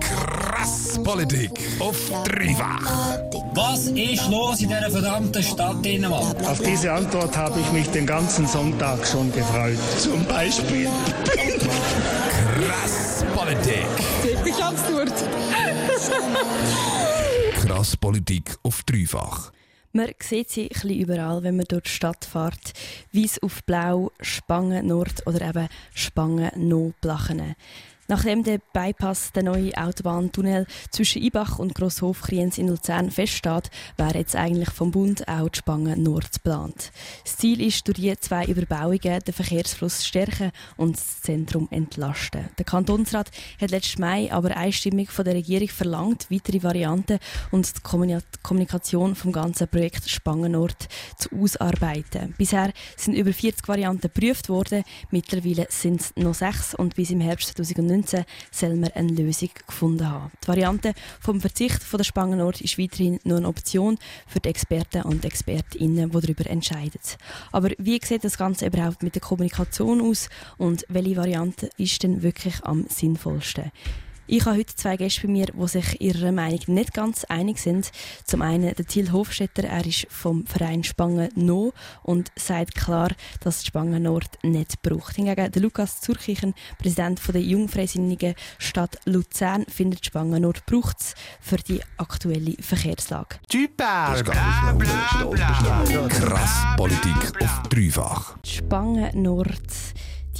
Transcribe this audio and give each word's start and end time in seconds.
Krass 0.00 0.98
Politik 1.02 1.50
auf 1.78 1.96
dreifach. 2.24 3.18
Was 3.54 3.86
ist 3.86 4.28
los 4.28 4.60
in 4.60 4.68
dieser 4.68 4.90
verdammten 4.90 5.42
Stadt 5.42 5.84
Dänemark? 5.84 6.36
Auf 6.44 6.60
diese 6.60 6.92
Antwort 6.92 7.36
habe 7.36 7.60
ich 7.60 7.72
mich 7.72 7.88
den 7.90 8.06
ganzen 8.06 8.46
Sonntag 8.46 9.06
schon 9.06 9.32
gefreut. 9.32 9.78
Zum 9.98 10.24
Beispiel. 10.24 10.88
Krass 12.60 13.24
Politik. 13.34 13.86
Wirklich 14.22 14.64
absurd. 14.64 15.12
Krass 17.54 17.96
Politik 17.96 18.56
auf 18.62 18.82
dreifach. 18.84 19.52
Man 19.92 20.10
sieht 20.20 20.50
sie 20.50 20.62
ein 20.62 20.68
bisschen 20.68 21.00
überall, 21.00 21.42
wenn 21.42 21.56
man 21.56 21.66
durch 21.68 21.82
die 21.82 21.90
Stadt 21.90 22.24
fährt. 22.24 22.74
Weiss 23.12 23.42
auf 23.42 23.64
Blau, 23.64 24.12
Spangen 24.20 24.86
Nord 24.86 25.26
oder 25.26 25.48
eben 25.48 25.68
Spangen 25.94 26.50
No 26.56 26.92
Blachene. 27.00 27.56
Nachdem 28.10 28.42
der 28.42 28.58
Bypass, 28.72 29.30
der 29.30 29.44
neue 29.44 29.72
Autobahntunnel 29.76 30.66
zwischen 30.90 31.22
Ibach 31.22 31.60
und 31.60 31.76
Grosshof-Kriens 31.76 32.58
in 32.58 32.66
Luzern 32.66 33.12
feststeht, 33.12 33.70
wäre 33.96 34.18
jetzt 34.18 34.34
eigentlich 34.34 34.70
vom 34.70 34.90
Bund 34.90 35.28
auch 35.28 35.48
die 35.48 35.58
Spangen 35.60 36.02
Nord 36.02 36.32
geplant. 36.32 36.90
Das 37.22 37.36
Ziel 37.36 37.60
ist, 37.60 37.86
durch 37.86 37.98
die 37.98 38.12
zwei 38.18 38.46
Überbauungen 38.46 39.20
den 39.20 39.32
Verkehrsfluss 39.32 40.04
stärken 40.04 40.50
und 40.76 40.96
das 40.96 41.22
Zentrum 41.22 41.68
entlasten. 41.70 42.48
Der 42.58 42.64
Kantonsrat 42.64 43.30
hat 43.60 43.70
letzten 43.70 44.00
Mai 44.00 44.32
aber 44.32 44.56
einstimmig 44.56 45.12
von 45.12 45.24
der 45.24 45.34
Regierung 45.34 45.68
verlangt, 45.68 46.26
weitere 46.30 46.64
Varianten 46.64 47.20
und 47.52 47.76
die 47.76 47.80
Kommunikation 48.42 49.14
vom 49.14 49.30
ganzen 49.30 49.68
Projekt 49.68 50.10
Spangen 50.10 50.50
Nord 50.50 50.88
zu 51.16 51.28
ausarbeiten. 51.36 52.34
Bisher 52.36 52.72
sind 52.96 53.14
über 53.14 53.32
40 53.32 53.68
Varianten 53.68 54.10
geprüft 54.12 54.48
worden, 54.48 54.82
mittlerweile 55.12 55.68
sind 55.70 56.00
es 56.00 56.12
noch 56.16 56.34
sechs 56.34 56.74
und 56.74 56.96
bis 56.96 57.12
im 57.12 57.20
Herbst 57.20 57.56
2019 57.56 57.99
2019 58.04 58.24
soll 58.50 58.76
man 58.76 58.90
eine 58.92 59.12
Lösung 59.12 59.50
gefunden 59.66 60.08
haben. 60.08 60.30
Die 60.42 60.48
Variante 60.48 60.94
vom 61.20 61.40
Verzicht 61.40 61.82
von 61.82 61.98
der 61.98 62.04
Spangenort 62.04 62.60
ist 62.60 62.78
weiterhin 62.78 63.18
nur 63.24 63.38
eine 63.38 63.48
Option 63.48 63.98
für 64.26 64.40
die 64.40 64.48
Experten 64.48 65.02
und 65.02 65.24
Expertinnen, 65.24 66.10
die 66.10 66.20
darüber 66.20 66.46
entscheiden. 66.48 67.00
Aber 67.52 67.70
wie 67.78 68.00
sieht 68.02 68.24
das 68.24 68.38
Ganze 68.38 68.66
überhaupt 68.66 69.02
mit 69.02 69.14
der 69.14 69.22
Kommunikation 69.22 70.00
aus 70.00 70.28
und 70.58 70.84
welche 70.88 71.16
Variante 71.16 71.70
ist 71.76 72.02
denn 72.02 72.22
wirklich 72.22 72.62
am 72.64 72.86
sinnvollsten? 72.88 73.70
Ich 74.32 74.44
habe 74.46 74.58
heute 74.58 74.76
zwei 74.76 74.96
Gäste 74.96 75.26
bei 75.26 75.32
mir, 75.32 75.46
die 75.46 75.66
sich 75.66 76.00
ihrer 76.00 76.30
Meinung 76.30 76.60
nicht 76.68 76.94
ganz 76.94 77.24
einig 77.24 77.58
sind. 77.58 77.90
Zum 78.24 78.42
einen 78.42 78.72
der 78.76 78.86
Till 78.86 79.10
Hofstetter, 79.10 79.64
er 79.64 79.84
ist 79.84 80.06
vom 80.08 80.46
Verein 80.46 80.84
Spangen 80.84 81.30
No 81.34 81.72
und 82.04 82.30
sagt 82.36 82.76
klar, 82.76 83.10
dass 83.40 83.66
Spangen 83.66 84.04
Nord 84.04 84.38
nicht 84.44 84.82
braucht. 84.82 85.16
Hingegen 85.16 85.50
der 85.50 85.60
Lukas 85.60 86.00
Zurkichen, 86.00 86.54
Präsident 86.78 87.20
der 87.26 87.40
Jungfreisinnigen 87.40 88.36
Stadt 88.58 89.00
Luzern, 89.04 89.64
findet 89.66 90.06
Spangen 90.06 90.42
Nord 90.42 90.64
braucht 90.64 91.00
es 91.00 91.14
für 91.40 91.56
die 91.56 91.80
aktuelle 91.96 92.54
Verkehrslage. 92.60 93.40
Typer! 93.48 94.22
Bla, 94.22 94.72
bla, 94.74 95.82
bla. 95.82 96.08
Krass 96.08 96.66
Politik 96.76 97.42
auf 97.42 97.62
dreifach. 97.68 98.36
Spangen 98.44 99.10
Nord 99.20 99.58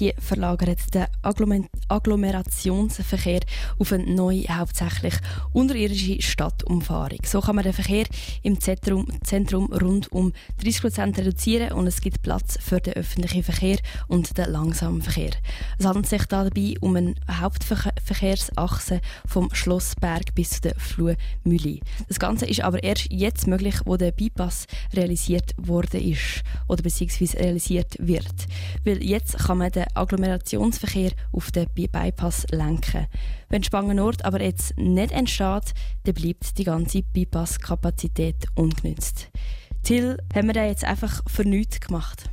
die 0.01 0.15
verlagern 0.19 0.77
den 0.95 1.06
Agglomerationsverkehr 1.89 3.41
auf 3.79 3.93
eine 3.93 4.12
neue, 4.12 4.45
hauptsächlich 4.48 5.15
unterirdische 5.53 6.23
Stadtumfahrung. 6.23 7.19
So 7.25 7.41
kann 7.41 7.56
man 7.56 7.65
den 7.65 7.75
Verkehr 7.75 8.06
im 8.43 8.59
Zentrum, 8.61 9.06
Zentrum 9.23 9.73
rund 9.73 10.11
um 10.11 10.33
30 10.62 10.81
Prozent 10.81 11.19
reduzieren 11.19 11.73
und 11.73 11.87
es 11.87 12.01
gibt 12.01 12.23
Platz 12.23 12.59
für 12.61 12.81
den 12.81 12.95
öffentlichen 12.95 13.43
Verkehr 13.43 13.78
und 14.09 14.37
den 14.39 14.51
langsamen 14.51 15.03
Verkehr. 15.03 15.33
Es 15.78 15.84
handelt 15.84 16.06
sich 16.06 16.25
dabei 16.27 16.75
um 16.81 16.97
eine 16.97 17.15
Hauptverkehrsachse 17.31 19.01
vom 19.27 19.53
Schlossberg 19.53 20.34
bis 20.34 20.51
zu 20.51 20.61
der 20.62 20.75
Fluhmühle. 20.77 21.81
Das 22.09 22.19
Ganze 22.19 22.47
ist 22.47 22.62
aber 22.62 22.83
erst 22.83 23.11
jetzt 23.11 23.47
möglich, 23.47 23.77
wo 23.84 23.97
der 23.97 24.12
Bypass 24.12 24.67
realisiert 24.95 25.55
worden 25.59 26.00
ist 26.00 26.43
oder 26.69 26.82
beziehungsweise 26.82 27.38
realisiert 27.38 27.97
wird. 27.99 28.34
Weil 28.84 29.03
jetzt 29.03 29.38
kann 29.38 29.59
man 29.59 29.72
den 29.72 29.84
Agglomerationsverkehr 29.95 31.12
auf 31.33 31.51
den 31.51 31.67
Bypass 31.75 32.47
lenken. 32.51 33.06
Wenn 33.49 33.62
Spangen 33.62 33.97
Nord 33.97 34.25
aber 34.25 34.41
jetzt 34.43 34.77
nicht 34.77 35.12
entsteht, 35.12 35.75
dann 36.05 36.15
bleibt 36.15 36.59
die 36.59 36.65
ganze 36.65 37.03
Bypass-Kapazität 37.03 38.47
ungenützt. 38.55 39.31
Till, 39.83 40.19
haben 40.34 40.49
wir 40.49 40.55
da 40.55 40.65
jetzt 40.65 40.84
einfach 40.84 41.23
für 41.27 41.45
nichts 41.45 41.81
gemacht? 41.81 42.31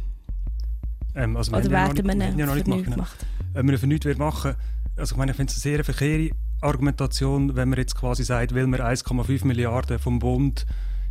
Ähm, 1.16 1.38
also 1.38 1.52
Oder 1.56 1.70
werden 1.70 2.06
wir 2.06 2.14
ihn 2.14 2.20
für 2.20 2.54
nichts 2.54 2.68
nichts 2.68 2.84
gemacht? 2.84 2.92
gemacht? 2.92 3.26
Wenn 3.54 3.66
wir 3.68 3.74
ihn 3.74 3.80
für 3.80 3.88
nichts 3.88 4.18
machen 4.18 4.56
also 4.98 5.14
ich 5.14 5.18
meine, 5.18 5.32
ich 5.32 5.38
finde 5.38 5.52
es 5.52 5.66
eine 5.66 5.76
sehr 5.76 5.84
verkehre 5.84 6.32
Argumentation, 6.62 7.56
wenn 7.56 7.70
man 7.70 7.78
jetzt 7.78 7.96
quasi 7.96 8.24
sagt, 8.24 8.54
weil 8.56 8.66
wir 8.66 8.86
1,5 8.86 9.46
Milliarden 9.46 10.00
vom 10.00 10.20
Bund 10.20 10.66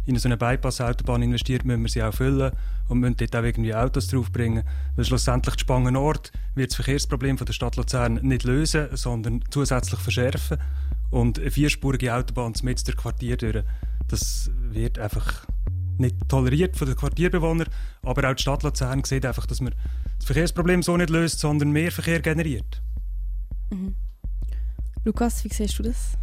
in 0.06 0.17
so 0.19 0.28
eine 0.28 0.37
Bypass-Autobahn 0.37 1.22
investiert, 1.22 1.65
müssen 1.65 1.83
wir 1.83 1.89
sie 1.89 2.03
auch 2.03 2.15
füllen 2.15 2.53
und 2.89 3.00
müssen 3.00 3.17
dort 3.17 3.37
auch 3.37 3.43
irgendwie 3.43 3.75
Autos 3.75 4.06
draufbringen. 4.09 4.65
Weil 4.94 5.05
schlussendlich 5.05 5.56
die 5.56 5.61
Spangen 5.61 5.94
Nord 5.94 6.33
wird 6.55 6.71
das 6.71 6.77
Verkehrsproblem 6.77 7.39
von 7.39 7.47
der 7.47 7.53
Stadt 7.53 7.77
Luzern 7.77 8.15
nicht 8.22 8.44
lösen, 8.44 8.89
sondern 8.93 9.43
zusätzlich 9.50 10.00
verschärfen. 10.00 10.59
Und 11.11 11.39
eine 11.39 11.50
vierspurige 11.50 12.15
Autobahn 12.15 12.55
mit 12.62 12.87
durch 12.87 12.97
Quartier 12.97 13.37
durch, 13.37 13.65
das 14.09 14.50
wird 14.71 14.99
einfach 14.99 15.47
nicht 15.99 16.17
toleriert 16.28 16.77
von 16.77 16.87
den 16.87 16.97
Quartierbewohnern. 16.97 17.69
Aber 18.03 18.31
auch 18.31 18.34
die 18.34 18.43
Stadt 18.43 18.62
Luzern 18.62 19.03
sieht 19.05 19.27
einfach, 19.27 19.47
dass 19.47 19.61
man 19.61 19.75
das 20.19 20.27
Verkehrsproblem 20.27 20.83
so 20.83 20.97
nicht 20.97 21.11
löst, 21.11 21.41
sondern 21.41 21.71
mehr 21.71 21.91
Verkehr 21.91 22.21
generiert. 22.21 22.81
Mhm. 23.71 23.94
Lukas, 25.05 25.44
wie 25.44 25.49
siehst 25.49 25.78
du 25.78 25.84
das? 25.84 26.19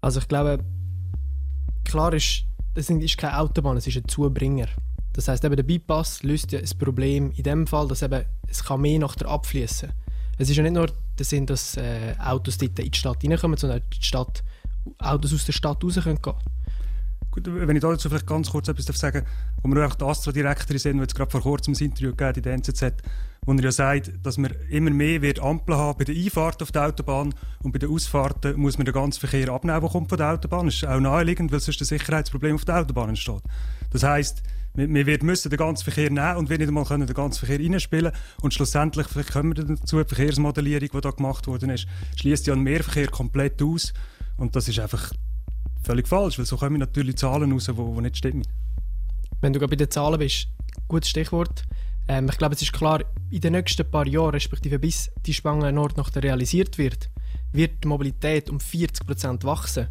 Also 0.00 0.20
ich 0.20 0.28
glaube, 0.28 0.64
klar 1.84 2.12
ist, 2.12 2.44
das 2.74 2.88
ist 2.88 3.18
keine 3.18 3.38
Autobahn, 3.38 3.76
es 3.76 3.86
ist 3.86 3.96
ein 3.96 4.08
Zubringer. 4.08 4.66
Das 5.12 5.28
heißt, 5.28 5.42
der 5.42 5.50
Bypass 5.50 6.22
löst 6.22 6.52
ja 6.52 6.60
das 6.60 6.74
Problem 6.74 7.32
in 7.32 7.42
dem 7.42 7.66
Fall, 7.66 7.86
dass 7.86 8.02
eben, 8.02 8.24
es 8.48 8.64
kann 8.64 8.80
mehr 8.80 8.98
nach 8.98 9.14
der 9.14 9.28
abfließen. 9.28 9.90
Es 10.38 10.48
ist 10.48 10.56
ja 10.56 10.62
nicht 10.62 10.72
nur 10.72 10.90
der 11.18 11.24
Sinn, 11.26 11.46
dass 11.46 11.76
äh, 11.76 12.14
Autos 12.18 12.56
dort 12.56 12.78
in 12.78 12.90
die 12.90 12.98
Stadt 12.98 13.22
reinkommen, 13.22 13.58
sondern 13.58 13.82
die 13.92 14.02
Stadt, 14.02 14.42
Autos 14.98 15.34
aus 15.34 15.44
der 15.44 15.52
Stadt 15.52 15.84
raus 15.84 16.00
können. 16.02 16.18
Wenn 17.34 17.76
ich 17.76 17.82
dazu 17.82 18.08
vielleicht 18.08 18.26
ganz 18.26 18.50
kurz 18.50 18.68
etwas 18.68 18.86
sagen 18.98 19.24
darf, 19.24 19.62
wo 19.62 19.68
wir 19.74 19.86
auch 19.86 19.94
die 19.94 20.04
Astra-Direktorin 20.04 20.78
sind, 20.78 20.96
die 20.96 21.02
jetzt 21.02 21.14
gerade 21.14 21.30
vor 21.30 21.40
kurzem 21.40 21.74
ein 21.74 21.84
Interview 21.84 22.10
gegeben 22.10 22.36
in 22.36 22.42
der 22.42 22.52
NZZ, 22.54 23.02
wo 23.44 23.52
er 23.52 23.62
ja 23.62 23.72
sagt, 23.72 24.12
dass 24.22 24.38
man 24.38 24.52
immer 24.70 24.90
mehr 24.90 25.22
wird 25.22 25.40
Ampeln 25.40 25.78
haben 25.78 25.98
bei 25.98 26.04
der 26.04 26.14
Einfahrt 26.14 26.62
auf 26.62 26.72
der 26.72 26.86
Autobahn 26.86 27.34
und 27.62 27.72
bei 27.72 27.78
den 27.78 27.90
Ausfahrten 27.90 28.60
muss 28.60 28.78
man 28.78 28.84
den 28.84 28.94
ganzen 28.94 29.20
Verkehr 29.20 29.48
abnehmen, 29.48 29.80
der 29.80 29.90
kommt 29.90 30.08
von 30.08 30.18
der 30.18 30.32
Autobahn. 30.32 30.66
Das 30.66 30.76
ist 30.76 30.86
auch 30.86 31.00
naheliegend, 31.00 31.50
weil 31.50 31.60
sonst 31.60 31.80
ein 31.80 31.86
Sicherheitsproblem 31.86 32.54
auf 32.54 32.64
der 32.64 32.80
Autobahn 32.80 33.08
entsteht. 33.08 33.42
Das 33.90 34.02
heisst, 34.02 34.42
wir, 34.74 35.06
wir 35.06 35.24
müssen 35.24 35.50
den 35.50 35.58
ganzen 35.58 35.84
Verkehr 35.84 36.10
nehmen 36.10 36.36
und 36.36 36.50
wir 36.50 36.58
nicht 36.58 36.68
einmal 36.68 36.84
können 36.84 37.06
den 37.06 37.14
ganzen 37.14 37.44
Verkehr 37.46 37.64
reinspielen 37.64 38.12
und 38.40 38.54
schlussendlich, 38.54 39.06
kommen 39.32 39.56
wir 39.56 39.64
dazu, 39.64 40.02
die 40.02 40.14
Verkehrsmodellierung, 40.14 40.88
die 40.92 41.00
da 41.00 41.10
gemacht 41.10 41.46
worden 41.46 41.70
ist, 41.70 41.86
schließt 42.16 42.46
ja 42.46 42.54
den 42.54 42.62
Mehrverkehr 42.62 43.08
komplett 43.08 43.60
aus 43.62 43.92
und 44.36 44.54
das 44.54 44.68
ist 44.68 44.78
einfach 44.78 45.12
völlig 45.82 46.08
falsch, 46.08 46.38
weil 46.38 46.46
so 46.46 46.56
kommen 46.56 46.78
natürlich 46.78 47.16
Zahlen 47.16 47.52
raus, 47.52 47.66
die, 47.66 48.00
nicht 48.00 48.16
stimmen. 48.16 48.42
Wenn 49.40 49.52
du 49.52 49.58
gerade 49.58 49.70
bei 49.70 49.76
den 49.76 49.90
Zahlen 49.90 50.18
bist, 50.18 50.48
gutes 50.88 51.10
Stichwort. 51.10 51.64
Ähm, 52.08 52.28
ich 52.30 52.38
glaube, 52.38 52.54
es 52.54 52.62
ist 52.62 52.72
klar, 52.72 53.04
in 53.30 53.40
den 53.40 53.52
nächsten 53.52 53.88
paar 53.90 54.06
Jahren, 54.06 54.30
respektive 54.30 54.78
bis 54.78 55.10
die 55.26 55.34
Spange 55.34 55.72
Nord 55.72 55.96
noch 55.96 56.14
realisiert 56.14 56.78
wird, 56.78 57.10
wird 57.52 57.84
die 57.84 57.88
Mobilität 57.88 58.50
um 58.50 58.58
40% 58.58 59.44
wachsen. 59.44 59.88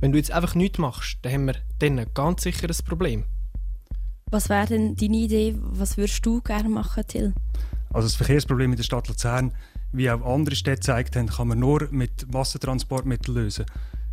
Wenn 0.00 0.12
du 0.12 0.18
jetzt 0.18 0.32
einfach 0.32 0.54
nichts 0.54 0.78
machst, 0.78 1.18
dann 1.22 1.32
haben 1.32 1.46
wir 1.46 1.56
dann 1.78 2.06
ganz 2.14 2.42
sicher 2.42 2.68
ein 2.68 2.84
Problem. 2.84 3.24
Was 4.30 4.48
wäre 4.48 4.66
denn 4.66 4.96
deine 4.96 5.16
Idee? 5.16 5.54
Was 5.58 5.96
würdest 5.96 6.24
du 6.24 6.40
gerne 6.40 6.68
machen, 6.68 7.04
Till? 7.06 7.34
Also 7.92 8.08
das 8.08 8.14
Verkehrsproblem 8.16 8.72
in 8.72 8.76
der 8.76 8.84
Stadt 8.84 9.08
Luzern, 9.08 9.52
wie 9.92 10.10
auch 10.10 10.24
andere 10.24 10.56
Städte 10.56 10.80
gezeigt 10.80 11.16
haben, 11.16 11.28
kann 11.28 11.48
man 11.48 11.58
nur 11.58 11.86
mit 11.90 12.32
Massentransportmitteln 12.32 13.36
lösen. 13.36 13.66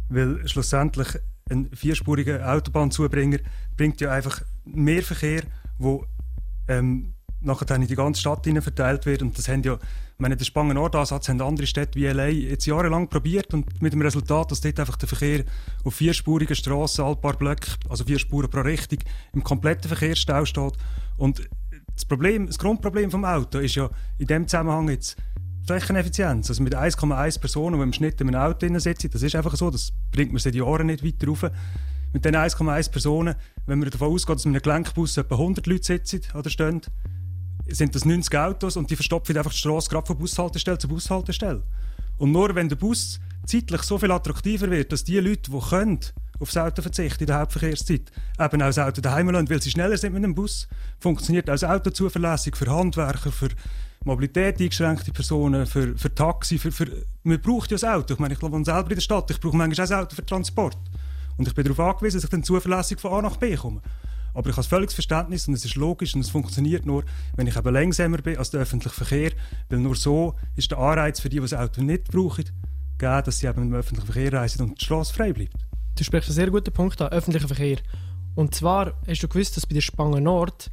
Weil 0.09 0.47
schlussendlich 0.47 1.07
ein 1.49 1.69
vierspuriger 1.73 2.51
Autobahnzubringer 2.53 3.39
bringt 3.75 4.01
ja 4.01 4.11
einfach 4.11 4.41
mehr 4.65 5.03
Verkehr, 5.03 5.43
wo 5.77 6.05
ähm, 6.67 7.13
nachher 7.41 7.75
in 7.75 7.87
die 7.87 7.95
ganze 7.95 8.21
Stadt 8.21 8.45
verteilt 8.45 9.05
wird. 9.05 9.21
Und 9.21 9.37
das 9.37 9.47
haben 9.47 9.63
ja, 9.63 9.77
meine, 10.17 10.35
den 10.35 10.45
Spangen-Nord-Ansatz 10.45 11.29
haben 11.29 11.41
andere 11.41 11.67
Städte 11.67 11.97
wie 11.97 12.05
LA 12.05 12.27
jetzt 12.27 12.65
jahrelang 12.65 13.07
probiert 13.07 13.53
und 13.53 13.81
mit 13.81 13.93
dem 13.93 14.01
Resultat, 14.01 14.51
dass 14.51 14.61
dort 14.61 14.79
einfach 14.79 14.97
der 14.97 15.07
Verkehr 15.07 15.45
auf 15.83 15.95
vierspurigen 15.95 16.55
Strassen, 16.55 17.05
ein 17.05 17.21
paar 17.21 17.37
Blöcke, 17.37 17.71
also 17.87 18.03
vier 18.03 18.19
Spuren 18.19 18.49
pro 18.49 18.61
Richtung, 18.61 18.99
im 19.33 19.43
kompletten 19.43 19.87
Verkehrsstau 19.87 20.45
steht. 20.45 20.73
Und 21.17 21.49
das 21.93 22.05
Problem, 22.05 22.47
das 22.47 22.57
Grundproblem 22.57 23.11
vom 23.11 23.25
Auto 23.25 23.59
ist 23.59 23.75
ja 23.75 23.89
in 24.17 24.27
dem 24.27 24.47
Zusammenhang 24.47 24.89
jetzt 24.89 25.17
Flächeneffizienz. 25.69 26.49
Also 26.49 26.63
mit 26.63 26.75
1,1 26.75 27.39
Personen, 27.39 27.77
die 27.77 27.83
im 27.83 27.93
Schnitt 27.93 28.19
in 28.21 28.27
einem 28.27 28.41
Auto 28.41 28.79
sitzen, 28.79 29.11
das 29.11 29.21
ist 29.21 29.35
einfach 29.35 29.55
so, 29.55 29.69
das 29.69 29.91
bringt 30.11 30.31
man 30.31 30.39
seit 30.39 30.55
Jahren 30.55 30.87
nicht 30.87 31.05
weiter 31.05 31.27
rauf. 31.27 31.43
Mit 32.11 32.25
diesen 32.25 32.35
1,1 32.35 32.89
Personen, 32.89 33.35
wenn 33.67 33.77
man 33.77 33.89
davon 33.89 34.11
ausgeht, 34.11 34.37
dass 34.37 34.45
in 34.45 34.51
einem 34.51 34.63
Gelenkbus 34.63 35.17
etwa 35.17 35.35
100 35.35 35.67
Leute 35.67 35.85
sitzen 35.85 36.21
oder 36.33 36.49
stehen, 36.49 36.81
sind 37.67 37.93
das 37.93 38.03
90 38.03 38.35
Autos 38.35 38.77
und 38.77 38.89
die 38.89 38.95
verstopfen 38.95 39.37
einfach 39.37 39.51
die 39.51 39.59
Straße 39.59 39.89
gerade 39.89 40.07
von 40.07 40.17
Bushaltestelle 40.17 40.79
zu 40.79 40.87
Bushaltestelle. 40.87 41.61
Und 42.17 42.31
nur 42.31 42.55
wenn 42.55 42.67
der 42.67 42.75
Bus 42.75 43.19
zeitlich 43.45 43.83
so 43.83 43.99
viel 43.99 44.11
attraktiver 44.11 44.71
wird, 44.71 44.91
dass 44.91 45.03
die 45.03 45.19
Leute, 45.19 45.51
die 45.51 45.59
können, 45.59 45.99
aufs 46.39 46.57
Auto 46.57 46.81
verzichten 46.81 47.23
in 47.23 47.27
der 47.27 47.39
Hauptverkehrszeit, 47.39 48.11
eben 48.39 48.61
auch 48.61 48.67
das 48.67 48.79
Auto 48.79 49.01
daheim 49.01 49.29
lassen, 49.29 49.49
weil 49.49 49.61
sie 49.61 49.69
schneller 49.69 49.97
sind 49.97 50.13
mit 50.13 50.23
dem 50.23 50.33
Bus, 50.33 50.67
funktioniert 50.99 51.47
das 51.47 51.63
Auto 51.63 51.91
zuverlässig 51.91 52.57
für 52.57 52.71
Handwerker, 52.71 53.31
für 53.31 53.49
Mobilität 54.05 54.59
eingeschränkte 54.59 55.11
Personen, 55.11 55.65
für, 55.65 55.97
für 55.97 56.13
Taxi, 56.13 56.57
für, 56.57 56.71
für, 56.71 56.87
man 57.23 57.41
braucht 57.41 57.71
ja 57.71 57.75
das 57.75 57.83
Auto. 57.83 58.13
Ich 58.13 58.19
meine, 58.19 58.33
ich 58.33 58.41
wohne 58.41 58.63
selber 58.63 58.89
in 58.89 58.95
der 58.95 59.01
Stadt, 59.01 59.29
ich 59.29 59.39
brauche 59.39 59.57
manchmal 59.57 59.85
auch 59.85 59.89
das 59.89 59.91
Auto 59.91 60.15
für 60.15 60.25
Transport. 60.25 60.77
Und 61.37 61.47
ich 61.47 61.53
bin 61.53 61.63
darauf 61.63 61.79
angewiesen, 61.79 62.17
dass 62.17 62.23
ich 62.23 62.29
dann 62.29 62.43
zuverlässig 62.43 62.99
von 62.99 63.13
A 63.13 63.21
nach 63.21 63.37
B 63.37 63.55
komme. 63.55 63.81
Aber 64.33 64.49
ich 64.49 64.55
habe 64.55 64.67
völliges 64.67 64.93
Verständnis 64.93 65.47
und 65.47 65.53
es 65.53 65.65
ist 65.65 65.75
logisch 65.75 66.15
und 66.15 66.21
es 66.21 66.29
funktioniert 66.29 66.85
nur, 66.85 67.03
wenn 67.35 67.47
ich 67.47 67.57
eben 67.57 67.73
langsamer 67.73 68.19
bin 68.19 68.37
als 68.37 68.51
der 68.51 68.61
öffentliche 68.61 68.95
Verkehr, 68.95 69.31
weil 69.69 69.79
nur 69.79 69.95
so 69.95 70.35
ist 70.55 70.71
der 70.71 70.77
Anreiz 70.77 71.19
für 71.19 71.29
die, 71.29 71.37
die 71.37 71.41
das 71.41 71.53
Auto 71.53 71.81
nicht 71.81 72.11
brauchen, 72.11 72.45
gegeben, 72.97 73.23
dass 73.25 73.39
sie 73.39 73.47
eben 73.47 73.69
dem 73.69 73.73
öffentlichen 73.73 74.11
Verkehr 74.11 74.33
reisen 74.33 74.61
und 74.61 74.79
die 74.79 74.85
Straße 74.85 75.13
frei 75.13 75.33
bleibt. 75.33 75.57
Du 75.97 76.03
sprichst 76.03 76.29
einen 76.29 76.35
sehr 76.35 76.51
guten 76.51 76.71
Punkt 76.71 77.01
an, 77.01 77.09
öffentlicher 77.09 77.47
Verkehr. 77.47 77.77
Und 78.35 78.55
zwar 78.55 78.93
hast 79.07 79.21
du 79.23 79.27
gewusst, 79.27 79.57
dass 79.57 79.65
bei 79.65 79.73
der 79.73 79.81
Spangen 79.81 80.23
Nord 80.23 80.71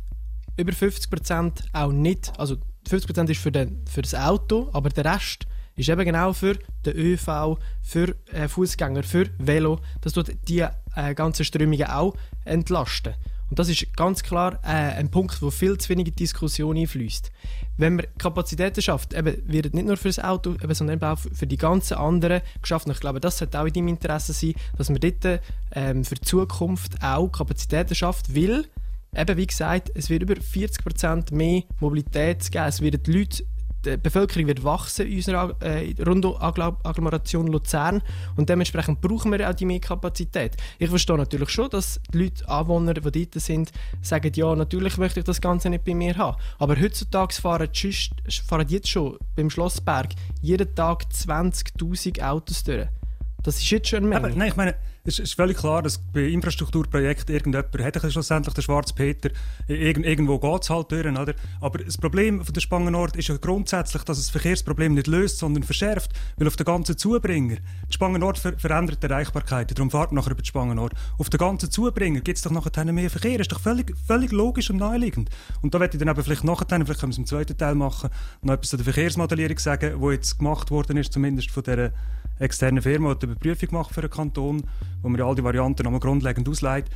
über 0.56 0.72
50% 0.72 1.64
auch 1.72 1.92
nicht, 1.92 2.32
also 2.38 2.56
50% 2.88 3.30
ist 3.30 3.40
für, 3.40 3.52
den, 3.52 3.82
für 3.90 4.02
das 4.02 4.14
Auto, 4.14 4.68
aber 4.72 4.88
der 4.90 5.04
Rest 5.04 5.46
ist 5.76 5.88
eben 5.88 6.04
genau 6.04 6.32
für 6.32 6.58
den 6.84 6.96
ÖV, 6.96 7.58
für 7.82 8.14
äh, 8.32 8.48
Fußgänger, 8.48 9.02
für 9.02 9.26
Velo, 9.38 9.78
dass 10.00 10.14
dort 10.14 10.32
die 10.48 10.64
äh, 10.94 11.14
ganzen 11.14 11.44
Strömungen 11.44 11.86
auch 11.86 12.14
entlasten. 12.44 13.14
Und 13.48 13.60
das 13.60 13.68
ist 13.68 13.94
ganz 13.96 14.22
klar 14.22 14.58
äh, 14.64 14.68
ein 14.68 15.10
Punkt, 15.10 15.40
wo 15.40 15.50
viel 15.50 15.78
zu 15.78 15.88
wenig 15.90 16.14
Diskussion 16.14 16.76
einfließt. 16.76 17.30
Wenn 17.76 17.96
man 17.96 18.06
Kapazitäten 18.18 18.82
schafft, 18.82 19.14
eben, 19.14 19.36
wird 19.46 19.72
nicht 19.72 19.86
nur 19.86 19.96
für 19.96 20.08
das 20.08 20.18
Auto, 20.18 20.54
eben, 20.54 20.74
sondern 20.74 20.96
eben 20.96 21.06
auch 21.06 21.18
für 21.18 21.46
die 21.46 21.56
ganzen 21.56 21.94
anderen 21.94 22.40
geschaffen. 22.60 22.90
Ich 22.90 23.00
glaube, 23.00 23.20
das 23.20 23.38
sollte 23.38 23.60
auch 23.60 23.66
in 23.66 23.72
deinem 23.72 23.88
Interesse 23.88 24.32
sein, 24.32 24.54
dass 24.76 24.90
man 24.90 24.98
dort 24.98 25.40
ähm, 25.72 26.04
für 26.04 26.16
die 26.16 26.22
Zukunft 26.22 27.02
auch 27.02 27.28
Kapazitäten 27.28 27.94
schafft, 27.94 28.34
weil 28.34 28.64
eben 29.16 29.36
wie 29.36 29.46
gesagt, 29.46 29.90
es 29.94 30.10
wird 30.10 30.22
über 30.22 30.34
40% 30.34 31.34
mehr 31.34 31.62
Mobilität 31.80 32.50
geben. 32.50 32.64
Es 32.66 32.80
werden 32.80 33.02
die 33.02 33.12
Leute 33.12 33.44
die 33.86 33.96
Bevölkerung 33.96 34.46
wird 34.48 34.64
wachsen 34.64 35.06
in 35.06 35.16
unserer 35.16 35.54
äh, 35.60 35.94
rund 36.04 36.24
um 36.24 36.36
Agglomeration 36.40 37.46
Luzern 37.46 38.02
und 38.36 38.48
dementsprechend 38.48 39.00
brauchen 39.00 39.32
wir 39.32 39.48
auch 39.48 39.54
die 39.54 39.64
mehr 39.64 39.80
Kapazität. 39.80 40.56
Ich 40.78 40.88
verstehe 40.88 41.16
natürlich 41.16 41.50
schon, 41.50 41.70
dass 41.70 42.00
die 42.12 42.18
Leute, 42.18 42.48
Anwohner, 42.48 42.94
die 42.94 43.30
dort 43.30 43.42
sind, 43.42 43.70
sagen, 44.02 44.32
ja, 44.34 44.54
natürlich 44.54 44.98
möchte 44.98 45.20
ich 45.20 45.24
das 45.24 45.40
Ganze 45.40 45.70
nicht 45.70 45.84
bei 45.84 45.94
mir 45.94 46.16
haben. 46.16 46.36
Aber 46.58 46.78
heutzutage 46.80 47.34
fahren, 47.34 47.68
die, 47.72 47.94
fahren 48.46 48.66
jetzt 48.68 48.88
schon 48.88 49.18
beim 49.34 49.50
Schlossberg 49.50 50.08
jeden 50.42 50.74
Tag 50.74 51.04
20'000 51.12 52.22
Autos 52.22 52.64
durch. 52.64 52.88
Das 53.42 53.58
ist 53.58 53.70
jetzt 53.70 53.88
schon 53.88 54.08
Menge. 54.08 54.26
Aber, 54.26 54.30
nein, 54.30 54.48
ich 54.48 54.56
meine, 54.56 54.74
es 55.06 55.20
ist 55.20 55.34
völlig 55.34 55.56
klar, 55.56 55.82
dass 55.82 55.98
bei 55.98 56.22
Infrastrukturprojekten 56.22 57.32
irgendjemand 57.32 57.78
hat 57.78 58.12
schlussendlich 58.12 58.54
der 58.54 58.62
Schwarze 58.62 58.92
Peter. 58.92 59.30
Irg 59.68 59.98
irgendwo 59.98 60.38
geht 60.38 60.62
es 60.64 60.70
halt 60.70 60.90
durch. 60.90 61.06
Oder? 61.06 61.34
Aber 61.60 61.78
das 61.78 61.96
Problem 61.96 62.44
von 62.44 62.52
der 62.52 62.60
Spangenort 62.60 63.14
ist 63.14 63.28
ja 63.28 63.36
grundsätzlich, 63.36 64.02
dass 64.02 64.18
es 64.18 64.24
das 64.24 64.30
Verkehrsproblem 64.32 64.94
nicht 64.94 65.06
löst, 65.06 65.38
sondern 65.38 65.62
verschärft. 65.62 66.10
Weil 66.36 66.48
auf 66.48 66.56
den 66.56 66.64
ganzen 66.64 66.98
Zubringer, 66.98 67.56
die 67.56 67.92
Spangenort 67.92 68.38
ver 68.38 68.58
verändert 68.58 69.02
die 69.02 69.06
Erreichbarkeit. 69.06 69.76
Darum 69.76 69.90
fahrt 69.90 70.10
nachher 70.10 70.32
über 70.32 70.42
die 70.42 70.48
Spangenort. 70.48 70.94
Auf 71.18 71.30
den 71.30 71.38
ganzen 71.38 71.70
Zubringer 71.70 72.20
gibt 72.20 72.38
es 72.38 72.42
doch 72.42 72.50
nachher 72.50 72.92
mehr 72.92 73.10
Verkehr. 73.10 73.38
Das 73.38 73.44
ist 73.44 73.52
doch 73.52 73.60
völlig, 73.60 73.94
völlig 74.06 74.32
logisch 74.32 74.70
und 74.70 74.78
naheliegend. 74.78 75.30
Und 75.62 75.72
da 75.72 75.78
werde 75.78 75.96
ich 75.96 76.02
dann 76.02 76.08
eben 76.08 76.24
vielleicht 76.24 76.44
nachher, 76.44 76.66
vielleicht 76.66 77.00
können 77.00 77.12
wir 77.12 77.14
es 77.14 77.18
im 77.18 77.26
zweiten 77.26 77.56
Teil 77.56 77.76
machen, 77.76 78.10
noch 78.42 78.54
etwas 78.54 78.70
zu 78.70 78.76
der 78.76 78.84
Verkehrsmodellierung 78.84 79.58
sagen, 79.58 80.00
die 80.00 80.06
jetzt 80.08 80.38
gemacht 80.38 80.70
worden 80.72 80.96
ist, 80.96 81.12
zumindest 81.12 81.50
von 81.50 81.62
dieser 81.62 81.92
externen 82.38 82.82
Firma, 82.82 83.14
die 83.14 83.26
eine 83.26 83.32
Überprüfung 83.32 83.68
macht 83.72 83.94
für 83.94 84.00
einen 84.00 84.10
Kanton, 84.10 84.62
wo 85.02 85.08
man 85.08 85.20
all 85.20 85.34
die 85.34 85.44
Varianten 85.44 85.84
nochmal 85.84 86.00
grundlegend 86.00 86.48
ausleitet. 86.48 86.92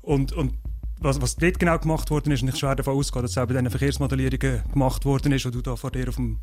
Und, 0.00 0.32
und 0.32 0.54
was, 1.00 1.20
was 1.20 1.36
dort 1.36 1.58
genau 1.58 1.78
gemacht 1.78 2.10
worden 2.10 2.32
ist, 2.32 2.42
und 2.42 2.48
ich 2.48 2.56
schwer 2.56 2.76
davon 2.76 2.96
ausgehe, 2.96 3.22
dass 3.22 3.32
es 3.32 3.38
auch 3.38 3.46
bei 3.46 3.54
diesen 3.54 3.70
Verkehrsmodellierungen 3.70 4.62
gemacht 4.72 5.04
worden 5.04 5.32
ist, 5.32 5.44
die 5.44 5.50
du 5.50 5.62
da 5.62 5.76
vor 5.76 5.90
dir 5.90 6.08
auf 6.08 6.16
dem 6.16 6.40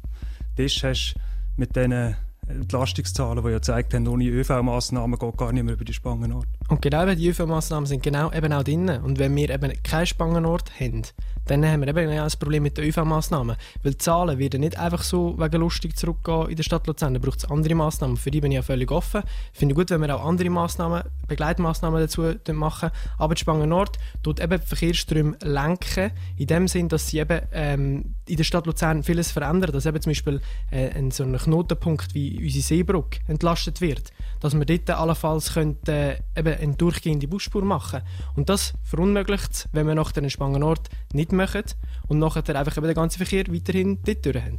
Tisch 0.56 0.84
hast, 0.84 1.16
mit 1.56 1.75
diesen 1.75 2.16
Entlastungszahlen, 2.50 3.44
die 3.44 3.50
ja 3.50 3.57
gezeigt 3.57 3.94
haben, 3.94 4.07
ohne 4.07 4.25
ÖV-Massnahmen 4.25 5.18
geht 5.18 5.38
gar 5.38 5.51
nicht 5.51 5.63
mehr 5.63 5.74
über 5.74 5.86
die 5.86 5.94
Spangenort. 5.94 6.48
Und 6.68 6.81
genau 6.81 7.06
die 7.13 7.28
ÖV-Massnahmen 7.28 7.86
sind 7.86 8.04
genau 8.04 8.31
eben 8.31 8.51
auch 8.54 8.63
drin. 8.63 8.90
Und 8.90 9.19
wenn 9.19 9.36
wir 9.36 9.50
eben 9.50 9.72
keinen 9.84 10.06
Spangenort 10.06 10.72
haben, 10.80 11.04
dann 11.46 11.66
haben 11.66 11.81
wir 11.81 11.88
eben 11.88 12.10
genau 12.10 12.24
das 12.24 12.36
Problem 12.36 12.63
mit 12.63 12.78
den 12.78 12.86
ÖV-Massnahmen. 12.86 13.56
Weil 13.84 13.92
die 13.94 13.98
Zahlen 13.98 14.38
werden 14.38 14.62
nicht 14.62 14.78
einfach 14.78 15.04
so 15.04 15.38
wegen 15.40 15.62
lustig 15.62 15.98
zurückgehen 15.98 16.50
in 16.50 16.56
der 16.56 16.63
Stadt 16.63 16.86
Luzern. 16.88 17.13
Da 17.13 17.19
braucht 17.19 17.40
es 17.40 17.50
andere 17.50 17.75
Massnahmen. 17.75 18.18
Für 18.18 18.31
die 18.31 18.42
bin 18.42 18.52
ich 18.52 18.57
ja 18.57 18.62
völlig 18.62 18.92
offen. 18.92 19.24
Ich 19.54 19.60
finde 19.60 19.75
gut, 19.75 19.90
wenn 19.90 20.02
wir 20.02 20.16
auch 20.16 20.25
andere 20.25 20.50
Massnahmen, 20.50 21.04
Begleitmaßnahmen 21.28 22.00
dazu 22.00 22.34
machen. 22.54 22.92
Aber 23.18 23.36
die 23.36 23.42
Spangen 23.42 23.69
Nord 23.69 23.98
tut 24.24 24.40
eben 24.40 24.62
Verkehrsströme 24.62 25.38
lenken, 25.42 26.12
in 26.38 26.48
dem 26.48 26.68
Sinn, 26.68 26.88
dass 26.88 27.07
sie 27.07 27.19
eben 27.19 27.42
ähm, 27.52 28.16
in 28.30 28.38
der 28.38 28.44
Stadt 28.44 28.66
Luzern 28.66 29.04
vieles 29.04 29.31
verändern. 29.31 29.72
Dass 29.72 29.86
eben 29.86 30.02
zum 30.02 30.12
Beispiel 30.12 30.42
äh, 30.72 30.90
ein 30.90 31.12
so 31.12 31.24
ein 31.24 31.38
Knotenpunkt 31.38 32.14
wie 32.14 32.38
unsere 32.44 32.64
Seebrücke 32.64 33.20
entlastet 33.28 33.81
wird. 33.81 34.12
Dass 34.40 34.54
wir 34.54 34.66
dort 34.66 34.90
allenfalls 34.90 35.54
könnte, 35.54 36.20
äh, 36.36 36.40
eben 36.40 36.58
eine 36.58 36.76
durchgehende 36.76 37.28
Busspur 37.28 37.64
machen 37.64 38.02
Und 38.36 38.50
das 38.50 38.74
verunmöglicht 38.84 39.52
es, 39.52 39.70
wenn 39.72 39.88
wir 39.88 39.96
nach 39.96 40.12
den 40.12 40.30
Spangen 40.30 40.62
Nord 40.62 40.90
nicht 41.14 41.31
machen 41.31 41.64
und 42.08 42.20
nachher 42.20 42.44
einfach 42.56 42.78
eben 42.78 42.88
den 42.88 42.96
ganzen 42.96 43.18
Verkehr 43.18 43.54
weiterhin 43.54 44.00
dort 44.04 44.26
durch 44.26 44.38
haben. 44.38 44.58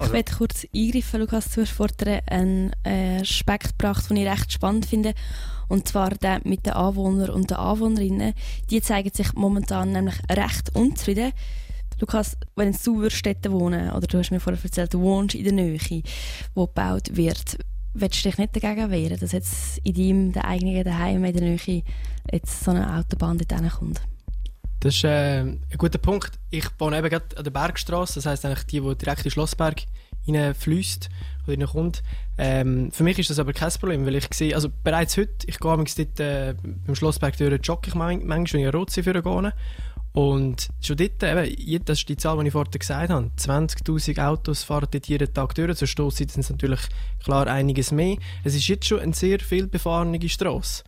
Also. 0.00 0.14
Ich 0.14 0.16
werde 0.16 0.32
kurz 0.32 0.66
eingreifen, 0.74 1.20
Lukas. 1.20 1.50
Du 1.50 1.60
hast 1.60 1.72
vorhin 1.72 2.20
einen 2.26 2.72
äh, 2.84 3.20
Aspekt 3.20 3.78
gebracht, 3.78 4.08
den 4.08 4.16
ich 4.16 4.26
recht 4.26 4.50
spannend 4.50 4.86
finde. 4.86 5.12
Und 5.68 5.88
zwar 5.88 6.10
der 6.10 6.40
mit 6.44 6.64
den 6.64 6.72
Anwohnern 6.72 7.28
und 7.28 7.50
den 7.50 7.58
Anwohnerinnen. 7.58 8.32
Die 8.70 8.80
zeigen 8.80 9.10
sich 9.12 9.34
momentan 9.34 9.92
nämlich 9.92 10.16
recht 10.30 10.74
unzufrieden. 10.74 11.32
Lukas, 12.00 12.36
wenn 12.56 12.76
du 12.84 13.02
in 13.02 13.10
Städten 13.10 13.52
wohnen, 13.52 13.90
oder 13.90 14.06
du 14.06 14.18
hast 14.18 14.30
mir 14.30 14.40
vorher 14.40 14.62
erzählt, 14.62 14.94
du 14.94 15.00
wohnst 15.00 15.34
in 15.34 15.44
der 15.44 15.52
Nähe, 15.52 16.02
wo 16.54 16.66
gebaut 16.66 17.14
wird, 17.14 17.58
willst 17.94 18.24
du 18.24 18.28
dich 18.28 18.38
nicht 18.38 18.56
dagegen 18.56 18.90
wehren, 18.90 19.18
dass 19.18 19.32
jetzt 19.32 19.78
in 19.84 19.94
deinem 19.94 20.32
der 20.32 20.46
eigenen 20.46 20.84
Daheim 20.84 21.24
in 21.24 21.32
der 21.32 21.42
Nähe 21.42 21.82
jetzt 22.32 22.64
so 22.64 22.70
eine 22.70 22.96
Autobahn 22.96 23.38
dort 23.38 23.72
kommt? 23.72 24.00
Das 24.80 24.94
ist 24.94 25.04
äh, 25.04 25.40
ein 25.40 25.60
guter 25.76 25.98
Punkt. 25.98 26.38
Ich 26.48 26.64
wohne 26.78 26.98
eben 26.98 27.10
gerade 27.10 27.36
an 27.36 27.44
der 27.44 27.50
Bergstraße, 27.50 28.14
das 28.14 28.24
heisst 28.24 28.46
eigentlich 28.46 28.64
die, 28.64 28.80
die 28.80 28.96
direkt 28.96 29.26
in 29.26 29.30
Schlossberg 29.30 29.82
reinfließt 30.26 31.10
oder 31.46 31.58
reinkommt. 31.58 32.02
Ähm, 32.38 32.90
für 32.90 33.04
mich 33.04 33.18
ist 33.18 33.28
das 33.28 33.38
aber 33.38 33.52
kein 33.52 33.70
Problem, 33.72 34.06
weil 34.06 34.14
ich 34.14 34.32
sehe, 34.32 34.54
also 34.54 34.70
bereits 34.82 35.18
heute, 35.18 35.46
ich 35.46 35.58
gehe 35.58 35.76
dort 35.76 36.20
äh, 36.20 36.54
beim 36.86 36.94
Schlossberg 36.94 37.36
durch, 37.36 37.60
jogge 37.62 37.88
ich 37.88 37.94
manchmal, 37.94 38.38
wenn 38.38 38.46
ich 38.46 38.74
rot 38.74 38.90
für 38.90 39.02
gehe. 39.02 39.52
Und 40.12 40.68
schon 40.80 40.96
dort, 40.96 41.22
eben, 41.22 41.84
das 41.84 41.98
ist 42.00 42.08
die 42.08 42.16
Zahl, 42.16 42.38
die 42.40 42.48
ich 42.48 42.52
vorhin 42.52 42.72
gesagt 42.72 43.10
habe, 43.10 43.30
20'000 43.38 44.26
Autos 44.26 44.64
fahren 44.64 44.88
dort 44.90 45.06
jeden 45.06 45.32
Tag 45.32 45.54
durch, 45.54 45.76
zur 45.76 45.86
Stoßzeit 45.86 46.32
sind 46.32 46.42
es 46.42 46.50
natürlich 46.50 46.80
klar 47.22 47.46
einiges 47.46 47.92
mehr. 47.92 48.16
Es 48.42 48.56
ist 48.56 48.66
jetzt 48.66 48.86
schon 48.86 49.00
eine 49.00 49.14
sehr 49.14 49.38
viel 49.38 49.68
befahrene 49.68 50.28
Straße. 50.28 50.82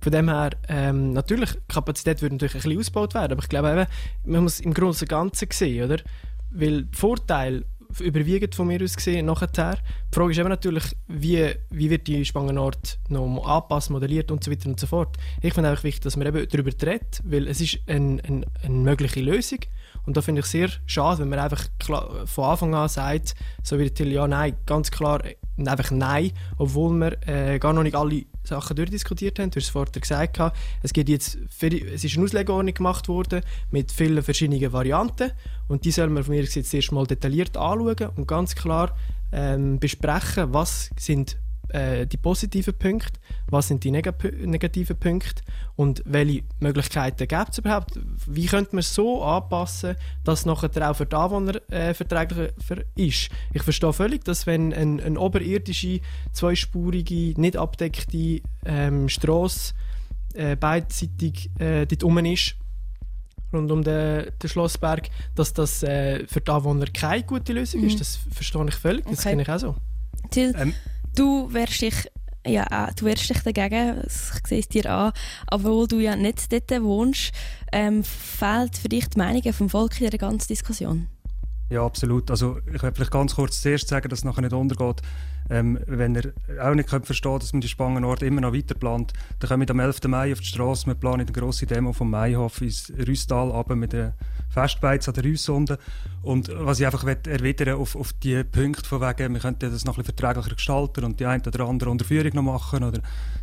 Von 0.00 0.12
dem 0.12 0.28
her, 0.28 0.50
ähm, 0.68 1.12
natürlich, 1.12 1.52
die 1.52 1.74
Kapazität 1.74 2.20
würde 2.20 2.34
natürlich 2.34 2.54
ein 2.54 2.60
bisschen 2.60 2.78
ausgebaut 2.78 3.14
werden, 3.14 3.32
aber 3.32 3.42
ich 3.42 3.48
glaube 3.48 3.70
eben, 3.70 3.86
man 4.32 4.42
muss 4.42 4.60
im 4.60 4.74
Großen 4.74 5.06
und 5.06 5.08
Ganzen 5.08 5.48
sehen, 5.50 5.84
oder? 5.84 6.02
Weil 6.50 6.84
die 6.84 6.96
Vorteile 6.96 7.64
überwiegend 8.00 8.54
von 8.54 8.66
mir 8.66 8.82
aus 8.82 8.96
gesehen 8.96 9.26
nachher. 9.26 9.76
Die 9.76 10.14
Frage 10.14 10.32
ist 10.32 10.38
eben 10.38 10.48
natürlich, 10.48 10.96
wie, 11.06 11.54
wie 11.70 11.90
wird 11.90 12.06
die 12.06 12.24
Spangenort 12.24 12.98
noch 13.08 13.46
angepasst, 13.46 13.90
modelliert 13.90 14.30
und 14.30 14.44
so 14.44 14.50
weiter 14.50 14.68
und 14.68 14.78
so 14.78 14.86
fort. 14.86 15.16
Ich 15.42 15.54
finde 15.54 15.70
einfach 15.70 15.84
wichtig, 15.84 16.02
dass 16.02 16.16
man 16.16 16.26
eben 16.26 16.48
darüber 16.48 16.70
redet, 16.70 17.20
weil 17.24 17.48
es 17.48 17.60
ist 17.60 17.78
eine, 17.86 18.22
eine, 18.24 18.46
eine 18.62 18.74
mögliche 18.74 19.20
Lösung 19.20 19.60
und 20.08 20.16
da 20.16 20.22
finde 20.22 20.40
ich 20.40 20.46
sehr 20.46 20.70
schade, 20.86 21.20
wenn 21.20 21.28
man 21.28 21.38
einfach 21.38 21.66
klar, 21.78 22.26
von 22.26 22.44
Anfang 22.44 22.74
an 22.74 22.88
sagt, 22.88 23.34
so 23.62 23.78
wie 23.78 23.90
Till, 23.90 24.10
ja, 24.10 24.26
nein, 24.26 24.56
ganz 24.64 24.90
klar, 24.90 25.20
einfach 25.58 25.90
nein, 25.90 26.32
obwohl 26.56 26.94
wir 26.94 27.28
äh, 27.28 27.58
gar 27.58 27.74
noch 27.74 27.82
nicht 27.82 27.94
alle 27.94 28.24
Sachen 28.48 28.76
durchdiskutiert 28.76 29.38
haben. 29.38 29.50
Du 29.50 29.56
hast 29.56 29.64
es 29.64 29.70
vorher 29.70 29.92
gesagt, 29.92 30.40
es, 30.82 30.92
gibt 30.92 31.08
jetzt, 31.08 31.38
es 31.60 32.04
ist 32.04 32.16
eine 32.16 32.24
Auslegeordnung 32.24 32.74
gemacht 32.74 33.08
worden 33.08 33.42
mit 33.70 33.92
vielen 33.92 34.22
verschiedenen 34.22 34.72
Varianten 34.72 35.32
und 35.68 35.84
die 35.84 35.90
soll 35.90 36.08
man 36.08 36.24
von 36.24 36.34
mir 36.34 36.42
jetzt 36.42 36.74
erst 36.74 36.92
mal 36.92 37.06
detailliert 37.06 37.56
anschauen 37.56 38.10
und 38.16 38.26
ganz 38.26 38.54
klar 38.54 38.96
ähm, 39.32 39.78
besprechen, 39.78 40.52
was 40.52 40.90
sind 40.98 41.36
äh, 41.70 42.06
die 42.06 42.16
positiven 42.16 42.74
Punkte, 42.74 43.20
was 43.48 43.68
sind 43.68 43.84
die 43.84 43.90
neg 43.90 44.12
negativen 44.44 44.96
Punkte 44.96 45.42
und 45.76 46.02
welche 46.04 46.42
Möglichkeiten 46.60 47.28
gibt 47.28 47.50
es 47.50 47.58
überhaupt? 47.58 47.98
Wie 48.26 48.46
könnte 48.46 48.74
man 48.74 48.80
es 48.80 48.94
so 48.94 49.22
anpassen, 49.22 49.96
dass 50.24 50.40
es 50.40 50.46
nachher 50.46 50.90
auch 50.90 50.96
für 50.96 51.06
die 51.06 51.16
Anwohner 51.16 51.60
äh, 51.70 51.94
verträglicher 51.94 52.50
ist? 52.94 53.30
Ich 53.52 53.62
verstehe 53.62 53.92
völlig, 53.92 54.24
dass 54.24 54.46
wenn 54.46 54.72
eine 54.72 55.02
ein 55.02 55.16
oberirdische, 55.16 56.00
zweispurige, 56.32 57.40
nicht 57.40 57.56
abdeckte 57.56 58.40
ähm, 58.64 59.08
Strasse 59.08 59.74
äh, 60.34 60.56
beidseitig 60.56 61.50
äh, 61.58 61.86
dort 61.86 62.04
rum 62.04 62.18
ist, 62.18 62.56
rund 63.52 63.70
um 63.70 63.82
den, 63.82 64.26
den 64.42 64.48
Schlossberg, 64.48 65.08
dass 65.34 65.52
das 65.52 65.82
äh, 65.82 66.26
für 66.26 66.40
die 66.40 66.50
Anwohner 66.50 66.86
keine 66.86 67.24
gute 67.24 67.52
Lösung 67.52 67.80
mhm. 67.80 67.88
ist. 67.88 68.00
Das 68.00 68.18
verstehe 68.30 68.66
ich 68.68 68.74
völlig, 68.74 69.04
das 69.04 69.20
okay. 69.20 69.30
kenne 69.30 69.42
ich 69.42 69.50
auch 69.50 69.58
so. 69.58 69.74
Till, 70.30 70.54
ähm, 70.58 70.74
du 71.18 71.52
wärst 71.52 71.82
dich 71.82 72.08
ja, 72.46 72.88
du 72.96 73.04
wehrst 73.04 73.28
dich 73.28 73.42
dagegen, 73.42 74.00
ich 74.06 74.48
sehe 74.48 74.60
es 74.60 74.68
dir 74.68 74.90
an, 74.90 75.12
obwohl 75.50 75.86
du 75.86 75.98
ja 75.98 76.16
nicht 76.16 76.50
dort 76.50 76.82
wohnst, 76.82 77.32
ähm, 77.72 78.02
fehlt 78.04 78.78
für 78.78 78.88
dich 78.88 79.06
die 79.08 79.18
Meinung 79.18 79.52
vom 79.52 79.68
Volk 79.68 80.00
in 80.00 80.06
dieser 80.06 80.18
ganzen 80.18 80.48
Diskussion? 80.48 81.08
Ja, 81.68 81.84
absolut. 81.84 82.30
Also 82.30 82.58
ich 82.72 82.82
werde 82.82 82.94
vielleicht 82.94 83.10
ganz 83.10 83.34
kurz 83.34 83.60
zuerst 83.60 83.88
sagen, 83.88 84.08
dass 84.08 84.20
es 84.20 84.24
nachher 84.24 84.40
nicht 84.40 84.54
untergeht. 84.54 85.02
Ähm, 85.50 85.78
wenn 85.86 86.14
ihr 86.14 86.32
auch 86.60 86.74
nicht 86.74 86.88
könnt 86.88 87.06
verstehen 87.06 87.38
dass 87.38 87.52
man 87.52 87.60
die 87.60 87.68
Spangenort 87.68 88.22
immer 88.22 88.40
noch 88.40 88.52
weiter 88.52 88.74
plant, 88.74 89.12
dann 89.38 89.48
kommen 89.48 89.66
wir 89.66 89.70
am 89.70 89.80
11. 89.80 90.04
Mai 90.04 90.32
auf 90.32 90.40
die 90.40 90.46
Straße. 90.46 90.86
Wir 90.86 90.94
planen 90.94 91.22
eine 91.22 91.32
grosse 91.32 91.66
Demo 91.66 91.92
vom 91.92 92.10
Maihof 92.10 92.60
ins 92.60 92.92
Rüstal 93.06 93.50
runter 93.50 93.76
mit 93.76 93.92
den 93.92 94.12
Festbeiz 94.50 95.08
an 95.08 95.14
der 95.14 95.24
Rüssonde. 95.24 95.78
Und 96.22 96.50
was 96.54 96.80
ich 96.80 96.86
einfach 96.86 97.04
erwidern 97.04 97.78
auf, 97.78 97.96
auf 97.96 98.12
die 98.12 98.42
Punkte 98.44 98.88
von 98.88 99.00
wegen, 99.00 99.34
wir 99.34 99.40
könnten 99.40 99.70
das 99.70 99.84
noch 99.84 99.96
ein 99.96 100.02
bisschen 100.02 100.16
verträglicher 100.16 100.54
gestalten 100.54 101.04
und 101.04 101.20
die 101.20 101.26
eine 101.26 101.42
oder 101.46 101.66
andere 101.66 101.90
Unterführung 101.90 102.32
noch 102.34 102.42
machen 102.42 102.84
oder 102.84 103.00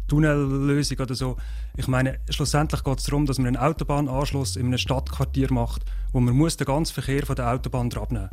Tunnellösung 0.08 1.00
oder 1.00 1.16
so. 1.16 1.38
Ich 1.78 1.88
meine, 1.88 2.20
schlussendlich 2.30 2.84
geht 2.84 3.00
es 3.00 3.06
darum, 3.06 3.26
dass 3.26 3.38
man 3.38 3.48
einen 3.48 3.58
Autobahnanschluss 3.58 4.56
in 4.56 4.68
einem 4.68 4.78
Stadtquartier 4.78 5.52
macht, 5.52 5.84
wo 6.12 6.20
man 6.20 6.36
muss 6.36 6.58
den 6.58 6.66
ganzen 6.66 6.94
Verkehr 6.94 7.26
von 7.26 7.36
der 7.36 7.52
Autobahn 7.52 7.92
abnehmen 7.94 8.30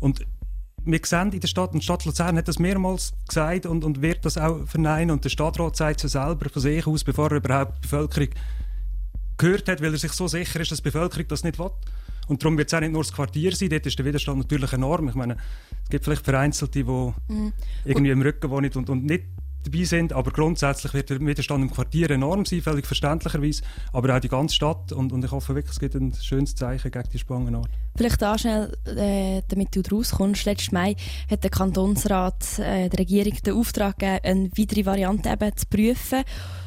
Und 0.00 0.26
wir 0.84 1.00
sehen 1.04 1.32
in 1.32 1.40
der 1.40 1.48
Stadt, 1.48 1.72
und 1.72 1.80
die 1.80 1.84
Stadt 1.84 2.04
Luzern 2.04 2.36
hat 2.36 2.48
das 2.48 2.58
mehrmals 2.58 3.12
gesagt 3.28 3.66
und, 3.66 3.84
und 3.84 4.02
wird 4.02 4.24
das 4.24 4.38
auch 4.38 4.66
verneinen. 4.66 5.10
Und 5.10 5.24
der 5.24 5.30
Stadtrat 5.30 5.76
sagt 5.76 6.04
es 6.04 6.12
selber 6.12 6.48
von 6.48 6.62
sich 6.62 6.86
aus, 6.86 7.04
bevor 7.04 7.30
er 7.30 7.38
überhaupt 7.38 7.76
die 7.76 7.80
Bevölkerung 7.82 8.28
gehört 9.38 9.68
hat, 9.68 9.82
weil 9.82 9.92
er 9.92 9.98
sich 9.98 10.12
so 10.12 10.28
sicher 10.28 10.60
ist, 10.60 10.70
dass 10.70 10.78
die 10.78 10.90
Bevölkerung 10.90 11.26
das 11.28 11.44
nicht 11.44 11.58
will. 11.58 11.70
Und 12.28 12.42
darum 12.42 12.56
wird 12.56 12.68
es 12.68 12.74
auch 12.74 12.80
nicht 12.80 12.92
nur 12.92 13.02
das 13.02 13.12
Quartier 13.12 13.54
sein, 13.54 13.68
dort 13.70 13.86
ist 13.86 13.98
der 13.98 14.06
Widerstand 14.06 14.38
natürlich 14.38 14.72
enorm. 14.72 15.08
Ich 15.08 15.14
meine, 15.14 15.36
es 15.84 15.90
gibt 15.90 16.04
vielleicht 16.04 16.24
Vereinzelte, 16.24 16.84
die 16.84 16.84
mhm. 16.84 17.52
irgendwie 17.84 18.10
im 18.10 18.22
Rücken 18.22 18.50
wohnen 18.50 18.70
und, 18.72 18.88
und 18.88 19.04
nicht 19.04 19.24
dabei 19.64 19.84
sind, 19.84 20.12
aber 20.12 20.30
grundsätzlich 20.30 20.94
wird 20.94 21.10
der 21.10 21.20
Widerstand 21.20 21.62
im 21.62 21.70
Quartier 21.70 22.10
enorm 22.10 22.44
sein, 22.44 22.62
völlig 22.62 22.86
verständlicherweise, 22.86 23.62
aber 23.92 24.16
auch 24.16 24.20
die 24.20 24.28
ganze 24.28 24.54
Stadt 24.54 24.92
und, 24.92 25.12
und 25.12 25.24
ich 25.24 25.30
hoffe 25.30 25.54
wirklich, 25.54 25.72
es 25.72 25.80
gibt 25.80 25.94
ein 25.94 26.12
schönes 26.14 26.54
Zeichen 26.54 26.90
gegen 26.90 27.08
die 27.12 27.18
Spangenart. 27.18 27.70
Vielleicht 27.96 28.22
da 28.22 28.38
schnell, 28.38 28.72
äh, 28.86 29.42
damit 29.48 29.76
du 29.76 29.82
rauskommst. 29.90 30.44
Letzten 30.44 30.74
Mai 30.74 30.96
hat 31.30 31.42
der 31.42 31.50
Kantonsrat 31.50 32.58
äh, 32.58 32.88
der 32.88 32.98
Regierung 32.98 33.34
den 33.44 33.54
Auftrag 33.54 33.98
gegeben, 33.98 34.20
eine 34.22 34.50
weitere 34.56 34.86
Variante 34.86 35.28
eben 35.28 35.56
zu 35.56 35.66
prüfen 35.66 36.24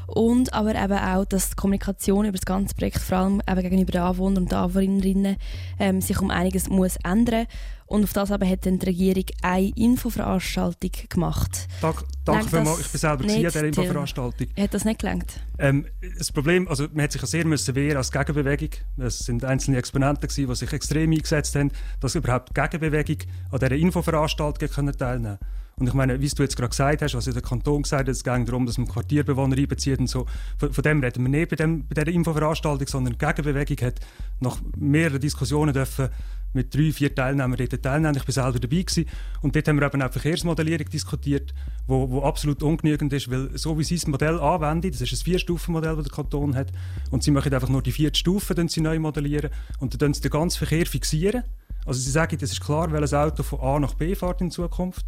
und 0.07 0.53
aber 0.53 0.75
eben 0.75 0.97
auch, 0.97 1.25
dass 1.25 1.49
die 1.49 1.55
Kommunikation 1.55 2.25
über 2.25 2.37
das 2.37 2.45
ganze 2.45 2.75
Projekt 2.75 2.99
vor 2.99 3.17
allem 3.17 3.41
eben 3.49 3.61
gegenüber 3.61 3.91
den 3.91 4.01
Anwohnern 4.01 4.43
und 4.43 4.53
Anwohnerinnen 4.53 5.37
ähm, 5.79 6.01
sich 6.01 6.19
um 6.19 6.29
einiges 6.29 6.69
muss 6.69 6.97
ändern 7.03 7.47
und 7.87 8.03
auf 8.03 8.13
das 8.13 8.31
aber 8.31 8.47
hat 8.47 8.65
dann 8.65 8.79
die 8.79 8.87
Regierung 8.87 9.25
eine 9.43 9.69
Infoveranstaltung 9.75 10.91
gemacht. 11.07 11.67
Dank, 11.81 12.03
danke 12.23 12.49
vielmals, 12.49 12.79
ich 12.79 12.87
bin 12.89 12.99
selber 12.99 13.23
an 13.23 13.29
dieser 13.29 13.63
Infoveranstaltung. 13.63 14.47
Hat 14.57 14.73
das 14.73 14.85
nicht 14.85 14.99
gelangt? 14.99 15.39
Ähm, 15.59 15.85
das 16.17 16.31
Problem, 16.31 16.67
also 16.67 16.87
man 16.93 17.03
hat 17.03 17.11
sich 17.11 17.21
ja 17.21 17.27
sehr 17.27 17.45
müssen 17.45 17.75
wehren 17.75 17.97
als 17.97 18.11
Gegenbewegung. 18.11 18.69
Es 18.97 19.19
sind 19.19 19.45
einzelne 19.45 19.77
Exponenten 19.77 20.27
gewesen, 20.27 20.49
die 20.49 20.55
sich 20.55 20.73
extrem 20.73 21.11
eingesetzt 21.15 21.55
haben, 21.55 21.71
dass 21.99 22.15
überhaupt 22.15 22.49
die 22.49 22.61
Gegenbewegung 22.61 23.17
an 23.51 23.59
dieser 23.59 23.71
Infoveranstaltung 23.71 24.69
teilnehmen 24.69 24.97
können. 24.97 25.37
Und 25.77 25.87
ich 25.87 25.93
meine, 25.93 26.21
wie 26.21 26.27
du 26.29 26.43
jetzt 26.43 26.55
gerade 26.55 26.69
gesagt 26.69 27.01
hast, 27.01 27.13
ja 27.13 27.33
der 27.33 27.41
Kanton 27.41 27.83
gesagt 27.83 28.07
hat, 28.07 28.09
es 28.09 28.23
geht 28.23 28.47
darum, 28.47 28.65
dass 28.65 28.77
man 28.77 28.87
Quartierbewohner 28.87 29.57
einbezieht 29.57 29.99
und 29.99 30.07
so. 30.07 30.25
Von, 30.57 30.71
von 30.71 30.81
dem 30.83 31.01
reden 31.01 31.23
wir 31.23 31.29
nicht 31.29 31.49
bei, 31.49 31.57
dem, 31.57 31.85
bei 31.87 31.95
dieser 31.95 32.15
Infoveranstaltung, 32.15 32.87
sondern 32.87 33.17
die 33.17 33.25
Gegenbewegung 33.25 33.85
hat 33.85 33.99
nach 34.39 34.57
mehreren 34.77 35.19
Diskussionen 35.19 35.73
dürfen 35.73 36.09
mit 36.55 36.73
drei, 36.73 36.91
vier 36.91 37.13
Teilnehmern 37.13 37.57
dort 37.57 37.83
teilnehmen. 37.83 38.15
Ich 38.15 38.27
war 38.27 38.33
selber 38.43 38.59
dabei 38.59 38.81
gewesen. 38.81 39.05
Und 39.41 39.55
dort 39.55 39.67
haben 39.67 39.79
wir 39.79 39.85
eben 39.85 40.01
auch 40.01 40.11
Verkehrsmodellierung 40.11 40.89
diskutiert, 40.89 41.53
wo, 41.85 42.09
wo 42.09 42.23
absolut 42.23 42.63
ungenügend 42.63 43.13
ist, 43.13 43.29
weil 43.29 43.55
so 43.57 43.77
wie 43.77 43.83
sie 43.83 43.95
das 43.95 44.07
Modell 44.07 44.39
anwenden, 44.39 44.91
das 44.91 45.01
ist 45.01 45.13
ein 45.13 45.23
Vier-Stufen-Modell, 45.23 45.95
das 45.95 46.05
der 46.05 46.15
Kanton 46.15 46.55
hat, 46.55 46.71
und 47.11 47.23
sie 47.23 47.31
machen 47.31 47.53
einfach 47.53 47.69
nur 47.69 47.81
die 47.81 47.91
vierte 47.91 48.17
Stufe, 48.17 48.55
dann 48.55 48.67
sie 48.67 48.81
neu 48.81 48.97
modellieren 48.99 49.51
und 49.79 50.01
dann 50.01 50.13
sie 50.13 50.21
den 50.21 50.31
ganzen 50.31 50.57
Verkehr 50.57 50.85
fixieren. 50.85 51.43
Also 51.85 51.99
sie 51.99 52.09
sagen, 52.09 52.37
es 52.41 52.51
ist 52.51 52.61
klar, 52.61 52.91
welches 52.91 53.13
Auto 53.13 53.43
von 53.43 53.59
A 53.59 53.79
nach 53.79 53.93
B 53.93 54.15
fährt 54.15 54.41
in 54.41 54.49
Zukunft 54.49 55.05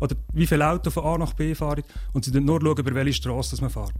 oder 0.00 0.16
wie 0.32 0.46
viele 0.46 0.68
Autos 0.68 0.92
von 0.92 1.04
A 1.04 1.18
nach 1.18 1.34
B 1.34 1.54
fahren 1.54 1.84
und 2.12 2.24
sie 2.24 2.32
dann 2.32 2.44
nur 2.44 2.60
schauen, 2.60 2.78
über 2.78 2.94
welche 2.94 3.12
Straße 3.12 3.60
man 3.60 3.70
fährt. 3.70 3.94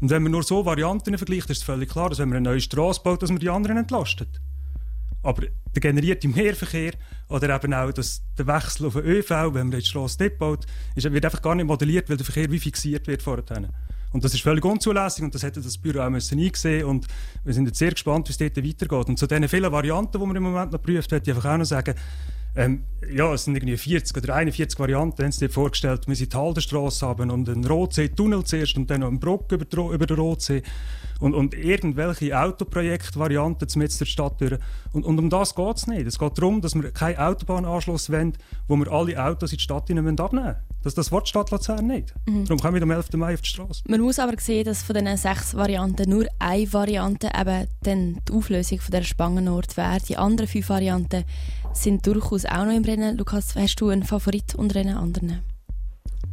Und 0.00 0.10
wenn 0.10 0.22
man 0.22 0.32
nur 0.32 0.44
so 0.44 0.64
Varianten 0.64 1.18
vergleicht, 1.18 1.50
ist 1.50 1.58
es 1.58 1.62
völlig 1.64 1.90
klar, 1.90 2.08
dass 2.08 2.18
wenn 2.18 2.28
man 2.28 2.36
eine 2.36 2.50
neue 2.50 2.60
Straße 2.60 3.00
baut, 3.02 3.22
dass 3.22 3.30
man 3.30 3.40
die 3.40 3.50
anderen 3.50 3.78
entlastet. 3.78 4.28
Aber 5.22 5.42
der 5.74 5.80
generierte 5.80 6.28
Mehrverkehr 6.28 6.92
oder 7.28 7.54
eben 7.54 7.74
auch 7.74 7.92
das, 7.92 8.22
der 8.36 8.46
Wechsel 8.46 8.86
auf 8.86 8.94
den 8.94 9.04
ÖV, 9.04 9.30
wenn 9.30 9.68
man 9.68 9.80
die 9.80 9.84
Straße 9.84 10.22
nicht 10.22 10.38
baut, 10.38 10.66
ist, 10.94 11.10
wird 11.12 11.24
einfach 11.24 11.42
gar 11.42 11.54
nicht 11.54 11.66
modelliert, 11.66 12.08
weil 12.08 12.16
der 12.16 12.24
Verkehr 12.24 12.50
wie 12.50 12.58
fixiert 12.58 13.06
wird 13.06 13.22
vorher. 13.22 13.70
Und 14.10 14.24
das 14.24 14.32
ist 14.32 14.42
völlig 14.42 14.64
unzulässig 14.64 15.22
und 15.22 15.34
das 15.34 15.42
hätte 15.42 15.60
das 15.60 15.76
Büro 15.76 16.00
auch 16.00 16.08
müssen 16.08 16.38
eingesehen 16.38 16.86
und 16.86 17.06
wir 17.44 17.52
sind 17.52 17.66
jetzt 17.66 17.78
sehr 17.78 17.90
gespannt, 17.90 18.28
wie 18.28 18.32
es 18.32 18.38
dort 18.38 18.56
weitergeht. 18.56 19.08
Und 19.08 19.18
zu 19.18 19.26
diesen 19.26 19.48
vielen 19.48 19.70
Varianten, 19.70 20.18
die 20.18 20.26
man 20.26 20.36
im 20.36 20.44
Moment 20.44 20.72
noch 20.72 20.80
prüft, 20.80 21.10
würde 21.10 21.30
ich 21.30 21.36
einfach 21.36 21.52
auch 21.52 21.58
noch 21.58 21.64
sagen, 21.66 21.94
ähm, 22.56 22.84
ja, 23.12 23.32
es 23.34 23.44
sind 23.44 23.54
irgendwie 23.54 23.76
40 23.76 24.16
oder 24.16 24.34
41 24.34 24.78
Varianten, 24.80 25.22
haben 25.22 25.32
sie 25.32 25.46
dir 25.46 25.52
vorgestellt. 25.52 26.08
Wir 26.08 26.16
sind 26.16 26.32
die 26.32 26.36
Haldenstrasse 26.36 27.06
haben 27.06 27.30
und 27.30 27.48
einen 27.48 27.64
Rotsee-Tunnel 27.64 28.44
zuerst 28.44 28.76
und 28.76 28.90
dann 28.90 29.00
noch 29.00 29.08
eine 29.08 29.18
Brücke 29.18 29.56
über, 29.56 29.92
über 29.92 30.06
den 30.06 30.16
Rotsee 30.16 30.62
und, 31.20 31.34
und 31.34 31.54
irgendwelche 31.54 32.38
Autoprojektvarianten 32.38 33.68
mit 33.76 34.00
der 34.00 34.04
Stadt 34.04 34.40
durch. 34.40 34.58
Und, 34.92 35.04
und 35.04 35.18
um 35.18 35.30
das 35.30 35.54
geht 35.54 35.76
es 35.76 35.86
nicht. 35.86 36.06
Es 36.06 36.18
geht 36.18 36.38
darum, 36.38 36.60
dass 36.60 36.74
wir 36.74 36.90
keinen 36.90 37.18
Autobahnanschluss 37.18 38.10
wollen, 38.10 38.34
wo 38.68 38.76
wir 38.76 38.90
alle 38.90 39.22
Autos 39.22 39.52
in 39.52 39.58
die 39.58 39.62
Stadt 39.62 39.82
abnehmen 39.82 40.18
wollen. 40.18 40.56
Das, 40.82 40.94
das 40.94 41.10
will 41.10 41.20
die 41.22 41.28
Stadt 41.28 41.50
Luzern 41.50 41.86
nicht. 41.86 42.14
Mhm. 42.26 42.44
Darum 42.44 42.60
kommen 42.60 42.74
wir 42.74 42.82
am 42.82 42.90
11. 42.90 43.12
Mai 43.14 43.34
auf 43.34 43.40
die 43.40 43.48
Straße. 43.48 43.82
Man 43.88 44.00
muss 44.00 44.18
aber 44.18 44.38
sehen, 44.38 44.64
dass 44.64 44.82
von 44.82 44.94
diesen 44.94 45.16
sechs 45.16 45.54
Varianten 45.54 46.08
nur 46.08 46.26
eine 46.38 46.72
Variante 46.72 47.30
eben 47.38 47.66
dann 47.82 48.20
die 48.28 48.32
Auflösung 48.32 48.80
von 48.80 48.92
der 48.92 49.02
Spangenort 49.02 49.76
wäre. 49.76 49.98
Die 50.08 50.16
anderen 50.16 50.48
fünf 50.48 50.68
Varianten 50.68 51.24
sind 51.72 52.06
durchaus 52.06 52.44
auch 52.44 52.64
noch 52.64 52.74
im 52.74 52.84
Rennen. 52.84 53.18
Lukas, 53.18 53.56
hast 53.56 53.76
du 53.76 53.88
einen 53.88 54.04
Favorit 54.04 54.54
unter 54.54 54.82
den 54.82 54.90
anderen? 54.90 55.40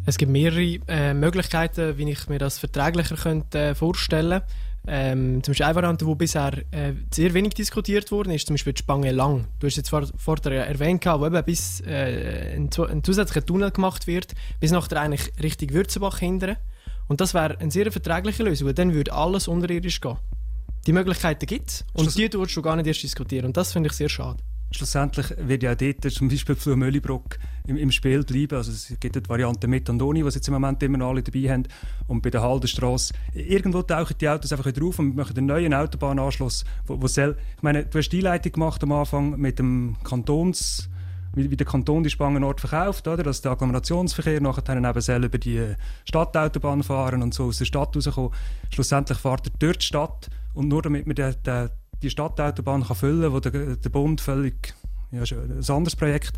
Es 0.06 0.18
gibt 0.18 0.32
mehrere 0.32 0.80
äh, 0.88 1.14
Möglichkeiten, 1.16 1.98
wie 1.98 2.12
ich 2.12 2.30
mir 2.30 2.38
das 2.38 2.60
verträglicher 2.60 3.16
könnte, 3.16 3.60
äh, 3.60 3.76
vorstellen 3.76 4.42
könnte. 4.42 4.54
Ähm, 4.88 5.44
zum 5.44 5.52
Beispiel 5.52 5.66
eine 5.66 5.76
Variante, 5.76 6.06
die 6.06 6.16
bisher 6.16 6.54
äh, 6.72 6.94
sehr 7.12 7.34
wenig 7.34 7.54
diskutiert 7.54 8.12
wurde, 8.12 8.34
ist 8.34 8.48
zum 8.48 8.54
Beispiel 8.54 8.74
die 8.74 8.80
Spange 8.80 9.12
Lang. 9.12 9.48
Du 9.60 9.68
hast 9.68 9.78
jetzt 9.78 9.90
vor, 9.90 10.06
vorher 10.18 10.68
erwähnt, 10.68 11.06
wo 11.06 11.26
eben 11.26 11.44
bis 11.44 11.82
äh, 11.82 12.56
ein, 12.56 12.70
ein, 12.90 13.04
zusätzlicher 13.04 13.46
Tunnel 13.46 13.72
gemacht 13.72 14.08
wird, 14.08 14.34
bis 14.60 14.72
nachher 14.72 15.02
eigentlich 15.02 15.32
Richtung 15.42 15.72
Würzenbach 15.72 16.20
hindern. 16.20 16.58
Und 17.08 17.22
das 17.22 17.34
wäre 17.34 17.60
eine 17.60 17.72
sehr 17.72 17.92
verträgliche 17.92 18.44
Lösung, 18.44 18.68
weil 18.68 18.74
dann 18.74 18.94
würde 18.94 19.14
alles 19.14 19.48
unterirdisch 19.48 20.02
gehen. 20.02 20.18
Die 20.88 20.94
Möglichkeiten 20.94 21.46
gibt 21.46 21.70
es 21.70 21.86
und 21.94 22.16
die 22.16 22.32
würdest 22.34 22.56
du 22.56 22.62
gar 22.62 22.76
nicht 22.76 22.88
erst 22.88 23.04
diskutieren. 23.04 23.46
Und 23.46 23.58
das 23.58 23.74
finde 23.74 23.90
ich 23.90 23.94
sehr 23.94 24.10
schade 24.10 24.44
schlussendlich 24.76 25.28
wird 25.38 25.64
ja 25.64 25.76
dort 25.76 26.04
zum 26.12 26.30
Beispiel 26.30 26.56
Flur 26.56 26.76
Möllibrock 26.76 27.38
im, 27.68 27.78
im, 27.78 27.92
Spiel 27.92 28.24
bleiben. 28.24 28.56
Also 28.56 28.72
es 28.72 28.94
gibt 29.00 29.16
die 29.16 29.30
Variante 29.30 29.68
mit 29.68 29.90
Andoni, 29.90 30.22
die 30.24 30.30
jetzt 30.30 30.48
im 30.48 30.54
Moment 30.54 30.82
immer 30.84 30.98
noch 30.98 31.10
alle 31.10 31.24
dabei 31.24 31.50
haben. 31.50 31.64
Und 32.08 32.22
bei 32.22 32.30
der 32.30 32.42
Haldenstrasse, 32.42 33.14
irgendwo 33.34 33.82
tauchen 33.82 34.16
die 34.20 34.30
Autos 34.30 34.52
einfach 34.52 34.66
wieder 34.66 34.86
auf 34.86 35.00
und 35.00 35.16
machen 35.16 35.38
einen 35.38 35.48
neuen 35.48 35.74
Autobahnanschluss, 35.74 36.66
wo, 36.88 37.02
wo 37.02 37.08
soll, 37.08 37.38
ich 37.58 37.64
meine, 37.64 37.86
du 37.86 37.98
hast 37.98 38.10
die 38.10 38.20
Einleitung 38.20 38.54
gemacht 38.54 38.84
am 38.84 38.92
Anfang 38.92 39.38
mit 39.40 39.60
dem 39.60 39.96
Kantons 40.04 40.90
wie, 41.36 41.56
der 41.56 41.68
Kanton 41.68 42.04
die 42.04 42.10
Spangenort 42.10 42.62
verkauft, 42.62 43.08
oder? 43.08 43.24
dass 43.24 43.42
der 43.42 43.52
Agglomerationsverkehr 43.52 44.42
nachher 44.42 44.78
eben 44.78 45.02
selber 45.02 45.26
über 45.26 45.38
die 45.38 45.76
Stadtautobahn 46.06 46.82
fahren 46.82 47.22
und 47.22 47.34
so 47.34 47.46
aus 47.46 47.58
der 47.58 47.66
Stadt 47.66 47.96
rauskommen. 47.96 48.32
Schlussendlich 48.74 49.18
fährt 49.18 49.48
er 49.48 49.54
durch 49.60 49.80
die 49.80 49.86
Stadt 49.86 50.30
und 50.54 50.70
nur 50.70 50.82
damit 50.82 51.06
man 51.06 51.16
den, 51.16 51.36
den 51.46 51.70
die 52.02 52.10
Stadtautobahn 52.10 52.84
kann 52.84 52.96
füllen 52.96 53.24
kann, 53.24 53.34
wo 53.34 53.40
der, 53.40 53.76
der 53.76 53.90
Bund 53.90 54.22
völlig 54.22 54.74
ja, 55.12 55.22
ein 55.22 55.64
anderes 55.68 55.96
Projekt 55.96 56.38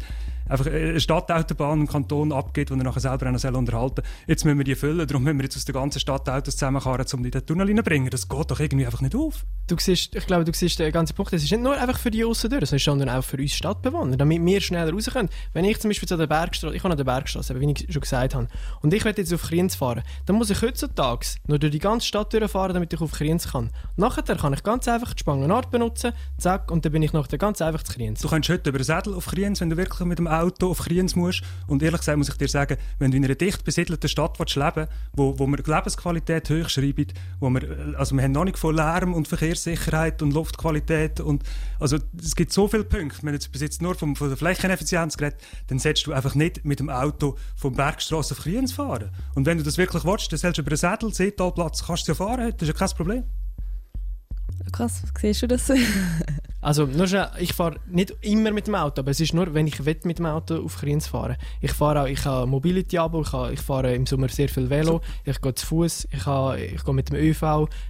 einfach 0.50 0.68
eine 0.68 1.00
Stadtautobahn 1.00 1.82
im 1.82 1.88
Kanton 1.88 2.32
abgeht, 2.32 2.70
die 2.70 2.74
er 2.74 2.84
nachher 2.84 3.00
selber 3.00 3.32
noch 3.32 3.44
unterhalten 3.44 3.96
soll. 3.98 4.06
Jetzt 4.28 4.46
müssen 4.46 4.58
wir 4.58 4.66
die 4.66 4.76
füllen, 4.76 5.08
darum 5.08 5.24
müssen 5.24 5.38
wir 5.38 5.44
jetzt 5.44 5.58
aus 5.58 5.66
der 5.66 5.74
ganzen 5.74 6.00
Stadt 6.00 6.30
Autos 6.30 6.56
zusammenfahren, 6.56 7.06
um 7.14 7.24
die 7.24 7.30
in 7.30 7.32
den 7.32 7.46
Tunnel 7.46 7.68
reinzubringen. 7.68 8.10
Das 8.10 8.28
geht 8.28 8.52
doch 8.52 8.60
irgendwie 8.60 8.86
einfach 8.86 9.02
nicht 9.02 9.16
auf. 9.16 9.46
Du 9.68 9.76
siehst, 9.78 10.16
ich 10.16 10.26
glaube, 10.26 10.46
du 10.46 10.54
siehst 10.54 10.80
den 10.80 10.92
ganzen 10.92 11.16
Punkt, 11.16 11.34
es 11.34 11.44
ist 11.44 11.52
nicht 11.52 11.62
nur 11.62 11.78
einfach 11.78 12.00
für 12.00 12.10
die 12.10 12.24
aussen 12.24 12.50
durch, 12.50 12.70
sondern 12.84 13.10
auch 13.10 13.24
für 13.24 13.38
uns 13.38 13.54
Stadtbewohner, 13.54 14.16
damit 14.16 14.46
wir 14.46 14.62
schneller 14.62 14.94
raus 14.94 15.10
können. 15.12 15.30
Wenn 15.54 15.66
ich 15.66 15.80
zum 15.80 15.90
Beispiel 15.90 16.08
zu 16.08 16.16
der 16.16 16.28
Bergstraße, 16.28 16.74
ich 16.74 16.84
habe 16.84 16.92
an 16.92 16.98
der 16.98 17.04
Bergstraße, 17.04 17.60
wie 17.60 17.72
ich 17.72 17.92
schon 17.92 18.02
gesagt 18.02 18.36
habe, 18.36 18.48
und 18.82 18.94
ich 18.94 19.04
werde 19.04 19.22
jetzt 19.22 19.34
auf 19.34 19.44
Kriens 19.44 19.76
fahren, 19.76 20.04
dann 20.26 20.38
muss 20.38 20.50
ich 20.50 20.62
heutzutage 20.62 21.28
nur 21.48 21.60
durch 21.60 21.72
die 21.72 21.80
ganze 21.80 22.08
Stadt 22.08 22.32
durchfahren, 22.32 22.74
damit 22.74 22.94
ich 22.94 23.02
auf 23.02 23.12
Kriens 23.12 23.52
kann. 23.52 23.72
Nachher 23.98 24.24
kann 24.24 24.54
ich 24.54 24.64
ganz 24.64 24.88
einfach 24.88 25.14
die 25.14 25.20
Spangenart 25.20 25.70
benutzen, 25.70 26.14
zack, 26.38 26.72
und 26.72 26.86
dann 26.86 26.94
bin 26.94 27.04
ich 27.04 27.12
nachher 27.12 27.38
ganz 27.38 27.62
einfach 27.62 27.84
zu 27.84 27.94
Kriens. 27.94 28.22
Du 28.22 28.30
kannst 28.30 28.48
heute 28.50 28.70
über 28.70 28.80
den 28.80 28.86
Sädel 28.86 29.14
auf 29.16 29.26
Kriens, 29.26 29.60
wenn 29.60 29.70
du 29.70 29.76
wirklich 29.76 30.00
mit 30.08 30.18
dem 30.18 30.28
Auto 30.40 30.70
auf 30.70 30.80
Kriens 30.80 31.16
musst. 31.16 31.44
Und 31.68 31.84
ehrlich 31.84 32.02
gesagt 32.02 32.18
muss 32.18 32.30
ich 32.30 32.38
dir 32.38 32.48
sagen, 32.48 32.78
wenn 33.00 33.12
du 33.12 33.18
in 33.18 33.26
einer 33.26 33.36
dicht 33.36 33.64
besiedelten 33.64 34.10
Stadt 34.10 34.40
willst 34.40 34.56
leben 34.56 34.88
wo, 35.14 35.38
wo 35.38 35.48
wir 35.48 35.58
die 35.58 35.70
Lebensqualität 35.70 36.50
hochschreiben, 36.50 37.08
wo 37.40 37.50
wir, 37.50 37.96
also 37.98 38.16
wir 38.16 38.24
haben 38.24 38.32
noch 38.32 38.46
nicht 38.46 38.58
von 38.58 38.76
Lärm 38.76 39.14
und 39.14 39.28
Verkehrssicherheit 39.28 40.22
und 40.22 40.34
Luftqualität 40.34 41.20
und 41.20 41.44
also 41.80 41.98
es 42.22 42.36
gibt 42.36 42.54
so 42.54 42.68
viele 42.68 42.84
Punkte, 42.84 43.20
wenn 43.24 43.34
jetzt 43.34 43.52
bis 43.52 43.62
jetzt 43.62 43.82
nur 43.82 43.96
vom, 43.96 44.16
von 44.16 44.30
der 44.30 44.38
Flächeneffizienz 44.38 45.18
geredet, 45.18 45.40
dann 45.68 45.80
solltest 45.80 46.08
du 46.08 46.14
einfach 46.14 46.36
nicht 46.36 46.66
mit 46.66 46.80
dem 46.80 46.90
Auto 46.90 47.38
vom 47.56 47.74
Bergstraße 47.76 48.34
auf 48.34 48.42
Kriens 48.42 48.74
fahren. 48.74 49.10
Und 49.36 49.46
wenn 49.46 49.58
du 49.58 49.64
das 49.64 49.78
wirklich 49.78 50.04
willst, 50.04 50.32
dann 50.32 50.40
sollst 50.40 50.58
du 50.58 50.62
über 50.62 50.72
einen 50.72 50.78
Sädel, 50.78 51.14
Seetalplatz, 51.14 51.86
kannst 51.86 52.08
du 52.08 52.12
ja 52.12 52.16
fahren, 52.16 52.54
das 52.58 52.68
ist 52.70 52.80
ja 52.80 52.88
kein 52.88 52.96
Problem. 52.96 53.24
Krass, 54.72 55.02
siehst 55.20 55.42
du 55.44 55.48
das? 55.48 55.72
Also, 56.60 56.86
nur 56.86 57.08
schnell, 57.08 57.30
ich 57.40 57.54
fahre 57.54 57.76
nicht 57.86 58.14
immer 58.22 58.52
mit 58.52 58.66
dem 58.68 58.76
Auto, 58.76 59.00
aber 59.02 59.12
es 59.12 59.20
ist 59.22 59.34
nur, 59.34 59.54
wenn 59.54 59.68
ich 59.68 59.86
will, 59.86 59.96
mit 60.04 60.18
dem 60.18 60.26
Auto 60.26 60.56
auf 60.66 60.78
Kriens 60.80 61.08
fahren 61.08 61.38
Ich 61.62 61.72
fahre 61.72 62.02
auch, 62.02 62.08
ich 62.08 62.26
habe 62.26 62.48
Mobility-Abo, 62.48 63.22
ich, 63.22 63.54
ich 63.54 63.60
fahre 63.62 63.94
im 63.94 64.06
Sommer 64.08 64.28
sehr 64.28 64.50
viel 64.50 64.70
Velo, 64.70 65.00
ich 65.24 65.40
gehe 65.40 65.54
zu 65.54 65.66
Fuß, 65.68 66.08
ich, 66.12 66.26
habe- 66.26 66.60
ich 66.60 66.84
gehe 66.84 66.94
mit 66.96 67.10
dem 67.10 67.16
ÖV, 67.16 67.42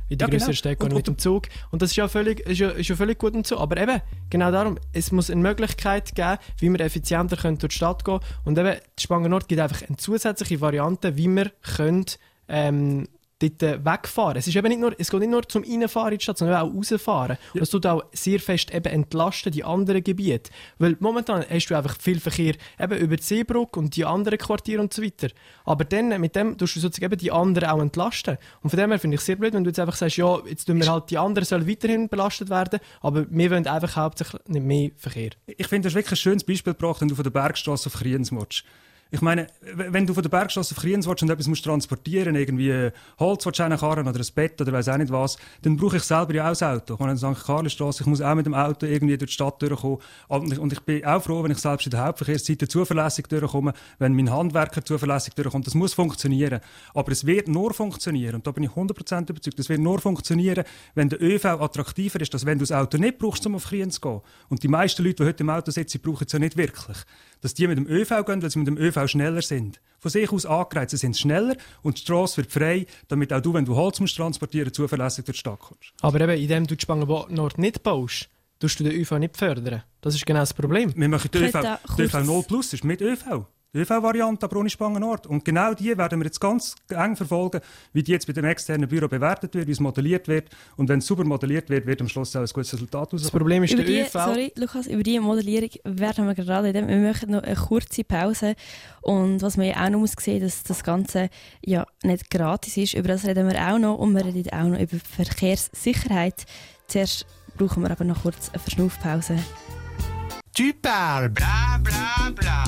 in 0.10 0.18
die 0.18 0.22
Ja, 0.22 0.28
genau. 0.28 0.30
größeren 0.32 0.54
Städte 0.54 0.76
gehe 0.76 0.86
Und- 0.86 0.92
ich 0.92 0.98
mit 0.98 1.08
dem 1.08 1.18
Zug. 1.18 1.48
Und 1.72 1.82
das 1.82 1.92
ist 1.92 1.96
ja 1.96 2.08
völlig, 2.10 2.42
ist 2.42 2.60
ja, 2.60 2.70
ist 2.70 2.90
ja 2.90 2.96
völlig 2.98 3.18
gut 3.18 3.34
und 3.34 3.48
so. 3.48 3.58
Aber 3.58 3.78
eben, 3.78 4.02
genau 4.30 4.52
darum, 4.52 4.78
es 4.92 5.12
muss 5.14 5.32
eine 5.32 5.42
Möglichkeit 5.42 6.14
geben, 6.14 6.38
wie 6.60 6.70
wir 6.70 6.82
effizienter 6.82 7.38
können 7.38 7.58
durch 7.58 7.72
die 7.72 7.78
Stadt 7.78 8.04
gehen 8.06 8.20
Und 8.44 8.60
eben, 8.60 8.76
die 9.00 9.02
Spangenort 9.02 9.48
gibt 9.48 9.62
einfach 9.62 9.82
eine 9.88 9.96
zusätzliche 9.98 10.60
Variante, 10.62 11.16
wie 11.16 11.30
wir 11.30 11.52
können, 11.64 12.06
ähm, 12.50 13.08
dort 13.40 13.64
äh, 13.64 13.84
wegfahren. 13.84 14.38
Es, 14.38 14.48
ist 14.48 14.56
eben 14.56 14.68
nicht 14.68 14.80
nur, 14.80 14.94
es 14.98 15.10
geht 15.10 15.20
nicht 15.20 15.30
nur 15.30 15.48
zum 15.48 15.64
Reinfahren 15.64 16.14
in 16.14 16.20
die 16.20 16.24
Stadt, 16.24 16.38
sondern 16.38 16.58
auch 16.58 16.74
rausfahren. 16.74 17.38
Und 17.54 17.62
das 17.62 17.70
tut 17.70 17.86
auch 17.86 18.04
sehr 18.14 18.40
fest 18.40 18.74
eben 18.74 18.92
entlasten, 18.92 19.52
die 19.52 19.64
anderen 19.64 20.04
Gebiete. 20.04 20.52
Weil 20.78 20.98
momentan 21.00 21.46
hast 21.50 21.68
du 21.68 21.76
einfach 21.76 21.98
viel 22.00 22.20
Verkehr 22.20 22.56
eben 22.80 22.98
über 22.98 23.16
die 23.16 23.24
Seebrücke 23.24 23.80
und 23.80 23.96
die 23.96 24.06
anderen 24.06 24.38
Quartiere 24.38 24.82
und 24.82 24.94
so 24.94 25.04
weiter. 25.04 25.30
Aber 25.66 25.86
dann, 25.86 26.20
mit 26.20 26.36
dem 26.36 26.58
tust 26.58 26.76
du 26.76 26.80
sozusagen 26.80 27.12
eben 27.12 27.20
die 27.20 27.32
anderen 27.32 27.70
auch 27.70 27.82
entlasten. 27.82 28.38
Und 28.62 28.70
von 28.70 28.80
dem 28.80 28.90
her 28.90 29.00
finde 29.00 29.16
ich 29.16 29.22
es 29.22 29.26
sehr 29.26 29.36
blöd, 29.36 29.54
wenn 29.54 29.64
du 29.64 29.70
jetzt 29.70 29.80
einfach 29.80 29.96
sagst, 29.96 30.18
ja, 30.18 30.40
jetzt 30.48 30.66
tun 30.66 30.80
wir 30.80 30.92
halt, 30.92 31.10
die 31.10 31.18
anderen 31.18 31.46
sollen 31.46 31.68
weiterhin 31.68 32.10
belastet 32.10 32.50
werden, 32.50 32.80
aber 33.02 33.26
wir 33.30 33.52
wollen 33.52 33.68
einfach 33.68 33.96
hauptsächlich 33.96 34.42
nicht 34.48 34.66
mehr 34.66 34.92
Verkehr. 34.98 35.32
Ich 35.46 35.68
finde, 35.68 35.88
das 35.88 35.92
ist 35.92 35.96
wirklich 35.96 36.14
ein 36.14 36.18
schönes 36.18 36.44
Beispiel 36.44 36.74
gebracht, 36.74 37.02
wenn 37.02 37.08
du 37.08 37.16
von 37.16 37.24
der 37.24 37.32
Bergstraße 37.32 37.88
auf 37.88 37.94
Kriens. 37.94 38.32
Ich 39.10 39.22
meine, 39.22 39.48
wenn 39.62 40.06
du 40.06 40.14
von 40.14 40.22
der 40.22 40.30
Bergstraße 40.30 40.76
auf 40.76 40.82
Kriens 40.82 41.08
willst 41.08 41.24
und 41.24 41.30
etwas 41.30 41.48
musst 41.48 41.64
transportieren, 41.64 42.36
irgendwie 42.36 42.70
äh, 42.70 42.92
Holz 43.20 43.46
willst 43.46 43.60
du 43.60 43.64
reinkarren 43.64 44.06
oder 44.06 44.20
ein 44.20 44.26
Bett 44.36 44.60
oder 44.60 44.74
weiß 44.74 44.90
auch 44.90 44.98
nicht 44.98 45.12
was, 45.12 45.38
dann 45.62 45.78
brauche 45.78 45.98
ich 45.98 46.04
selber 46.04 46.34
ja 46.34 46.52
auch 46.52 46.62
ein 46.62 46.76
Auto. 46.76 46.96
Ich 46.96 47.00
meine, 47.00 47.14
in 47.14 47.18
St. 47.18 47.46
Karlenstraße, 47.46 48.04
ich 48.04 48.08
muss 48.08 48.22
auch 48.22 48.36
mit 48.36 48.46
dem 48.46 48.54
Auto 48.54 48.86
irgendwie 48.86 49.18
durch 49.18 49.30
die 49.30 49.34
Stadt 49.34 49.62
durchkommen. 49.62 50.00
Und 50.28 50.52
ich, 50.52 50.60
und 50.60 50.74
ich 50.74 50.82
bin 50.82 51.06
auch 51.06 51.24
froh, 51.24 51.42
wenn 51.42 51.52
ich 51.52 51.58
selbst 51.58 51.88
in 51.88 51.92
der 51.92 52.06
Hauptverkehrsseite 52.06 52.68
zuverlässig 52.68 53.28
durchkomme, 53.28 53.74
wenn 54.00 54.14
mein 54.14 54.30
Handwerker 54.30 54.84
zuverlässig 54.84 55.34
durchkommt. 55.36 55.68
Das 55.68 55.74
muss 55.74 55.94
funktionieren. 55.94 56.60
Aber 56.94 57.12
es 57.12 57.26
wird 57.26 57.48
nur 57.48 57.74
funktionieren, 57.74 58.36
und 58.36 58.48
da 58.48 58.52
bin 58.52 58.64
ich 58.64 58.72
100% 58.72 59.30
überzeugt, 59.30 59.60
es 59.60 59.70
wird 59.70 59.80
nur 59.80 60.00
funktionieren, 60.00 60.66
wenn 60.96 61.08
der 61.08 61.22
ÖV 61.22 61.46
attraktiver 61.46 62.20
ist, 62.20 62.34
dass 62.34 62.46
wenn 62.46 62.58
du 62.58 62.64
das 62.64 62.74
Auto 62.74 62.98
nicht 62.98 63.20
brauchst, 63.20 63.46
um 63.46 63.56
auf 63.56 63.66
Kriens 63.66 63.96
zu 63.96 64.02
gehen. 64.02 64.22
Und 64.50 64.64
die 64.64 64.68
meisten 64.68 65.04
Leute, 65.04 65.24
die 65.24 65.30
heute 65.30 65.44
im 65.44 65.50
Auto 65.50 65.72
sitzen, 65.72 66.02
brauchen 66.02 66.26
es 66.26 66.34
ja 66.34 66.40
nicht 66.40 66.58
wirklich. 66.58 66.98
Dass 67.42 67.54
die 67.54 67.68
mit 67.68 67.78
dem 67.78 67.88
ÖV 67.88 68.26
gehen, 68.26 68.42
weil 68.42 68.50
sie 68.50 68.60
mit 68.60 68.68
dem 68.68 68.78
ÖV 68.78 69.08
schneller 69.08 69.42
sind. 69.42 69.80
Von 70.00 70.12
sich 70.12 70.32
aus 70.32 70.46
angereizt, 70.46 70.92
sie 70.92 70.98
sind 70.98 71.18
schneller 71.18 71.56
und 71.82 71.98
die 71.98 72.02
Straße 72.02 72.38
wird 72.38 72.52
frei, 72.52 72.86
damit 73.08 73.34
auch 73.34 73.42
du, 73.42 73.54
wenn 73.54 73.66
du 73.66 73.76
Holz 73.76 74.00
musst 74.00 74.16
transportieren, 74.18 74.72
zuverlässig 74.74 75.26
durch 75.26 75.38
die 75.38 75.40
Stadt 75.40 75.60
kommst. 75.60 75.94
Aber 76.02 76.22
eben, 76.22 76.40
indem 76.42 76.68
du 76.68 76.76
die 76.76 76.82
Spangenort 76.82 77.58
nicht 77.58 77.84
baust, 77.84 78.30
tust 78.60 78.80
du 78.80 78.84
den 78.84 78.94
ÖV 78.94 79.12
nicht 79.20 79.38
fördern. 79.38 79.84
Das 80.02 80.16
ist 80.16 80.26
genau 80.26 80.40
das 80.40 80.54
Problem. 80.54 80.94
Wir 80.96 81.10
machen 81.10 81.30
die 81.34 81.38
ÖV, 81.38 81.62
die 81.62 82.02
ÖV 82.04 82.12
kurz- 82.12 82.26
0 82.28 82.44
Plus, 82.44 82.74
ist 82.74 82.84
mit 82.84 83.02
ÖV. 83.02 83.46
Die 83.78 83.84
ÖV-Variante, 83.84 84.44
aber 84.44 84.58
ohne 84.58 84.72
Spangenort. 84.72 85.28
Und 85.28 85.46
genau 85.46 85.76
die 85.76 85.96
werden 85.96 86.20
wir 86.20 86.26
jetzt 86.26 86.42
ganz 86.42 86.74
eng 86.90 87.16
verfolgen, 87.16 87.62
wie 87.94 88.02
die 88.02 88.12
jetzt 88.12 88.26
bei 88.26 88.34
dem 88.34 88.46
externen 88.46 88.90
Büro 88.90 89.08
bewertet 89.08 89.54
wird, 89.54 89.68
wie 89.68 89.72
es 89.72 89.80
modelliert 89.80 90.28
wird. 90.28 90.50
Und 90.78 90.90
wenn 90.90 90.98
es 90.98 91.06
super 91.06 91.24
modelliert 91.24 91.70
wird, 91.70 91.86
wird 91.86 92.02
am 92.02 92.10
Schluss 92.10 92.36
auch 92.36 92.42
ein 92.42 92.48
gutes 92.48 92.74
Resultat 92.74 93.14
Das 93.14 93.22
rauskommen. 93.22 93.40
Problem 93.40 93.64
ist 93.64 93.74
über 93.74 93.84
der 93.84 93.92
die, 93.92 94.02
ÖV. 94.02 94.12
sorry, 94.12 94.52
Lukas, 94.56 94.88
über 94.88 95.04
die 95.04 95.20
Modellierung 95.20 95.70
werden 95.84 96.26
wir 96.26 96.34
gerade 96.34 96.70
reden. 96.70 96.88
Wir 96.88 96.98
machen 96.98 97.30
noch 97.30 97.44
eine 97.44 97.56
kurze 97.56 98.04
Pause. 98.04 98.56
Und 99.02 99.44
was 99.44 99.58
man 99.58 99.68
ja 99.68 99.86
auch 99.86 99.90
noch 99.92 100.00
muss 100.00 100.14
sehen, 100.20 100.42
dass 100.42 100.64
das 100.64 100.84
Ganze 100.84 101.30
ja 101.64 101.86
nicht 102.02 102.32
gratis 102.32 102.78
ist. 102.78 102.96
Über 102.96 103.10
das 103.10 103.26
reden 103.26 103.48
wir 103.48 103.62
auch 103.62 103.78
noch. 103.78 104.00
Und 104.00 104.16
wir 104.16 104.26
reden 104.26 104.50
auch 104.54 104.70
noch 104.70 104.80
über 104.80 104.98
Verkehrssicherheit. 104.98 106.46
Zuerst 106.88 107.28
brauchen 107.56 107.84
wir 107.84 107.92
aber 107.92 108.06
noch 108.06 108.24
kurz 108.24 108.50
eine 108.50 108.60
Verschnaufpause. 108.60 109.38
Bla 110.82 111.28
bla 111.28 111.78
bla, 111.84 112.32
bla 112.34 112.64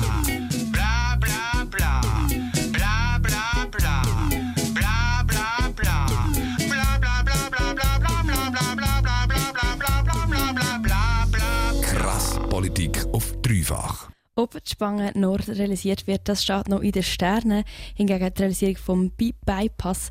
Politik 12.60 13.06
auf 13.12 13.32
dreifach. 13.40 14.10
Ob 14.36 14.52
die 14.52 14.70
Spange 14.70 15.12
Nord 15.14 15.48
realisiert 15.48 16.06
wird, 16.06 16.28
das 16.28 16.42
steht 16.42 16.68
noch 16.68 16.82
in 16.82 16.92
den 16.92 17.02
Sternen. 17.02 17.64
Hingegen 17.94 18.34
die 18.34 18.38
Realisierung 18.38 18.76
vom 18.76 19.10
Bi- 19.12 19.34
Bypass, 19.46 20.10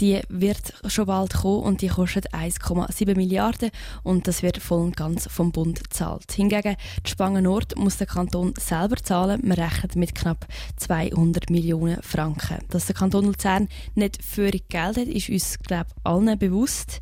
die 0.00 0.22
wird 0.30 0.72
schon 0.86 1.04
bald 1.04 1.34
kommen 1.34 1.62
und 1.62 1.82
die 1.82 1.88
kostet 1.88 2.32
1,7 2.32 3.14
Milliarden 3.16 3.70
und 4.02 4.26
das 4.26 4.42
wird 4.42 4.56
voll 4.56 4.80
und 4.80 4.96
ganz 4.96 5.28
vom 5.30 5.52
Bund 5.52 5.84
gezahlt. 5.84 6.32
Hingegen 6.32 6.76
die 7.04 7.10
Spange 7.10 7.42
Nord 7.42 7.76
muss 7.76 7.98
der 7.98 8.06
Kanton 8.06 8.54
selber 8.58 8.96
zahlen. 8.96 9.42
Man 9.44 9.58
rechnet 9.58 9.94
mit 9.94 10.14
knapp 10.14 10.46
200 10.78 11.50
Millionen 11.50 12.00
Franken. 12.00 12.60
Dass 12.70 12.86
der 12.86 12.94
Kanton 12.96 13.26
Luzern 13.26 13.68
nicht 13.94 14.24
für 14.24 14.50
Geld 14.50 14.96
hat, 14.96 14.96
ist 15.06 15.28
uns 15.28 15.58
glaube 15.58 15.88
ich, 15.94 16.06
allen 16.06 16.38
bewusst. 16.38 16.98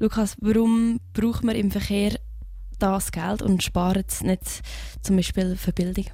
Lukas, 0.00 0.34
warum 0.40 0.98
braucht 1.12 1.44
man 1.44 1.54
im 1.54 1.70
Verkehr 1.70 2.18
das 2.82 3.12
Geld 3.12 3.42
und 3.42 3.62
sparen 3.62 4.04
es 4.06 4.22
nicht 4.22 4.62
zum 5.02 5.16
Beispiel 5.16 5.56
für 5.56 5.72
Bildung? 5.72 6.06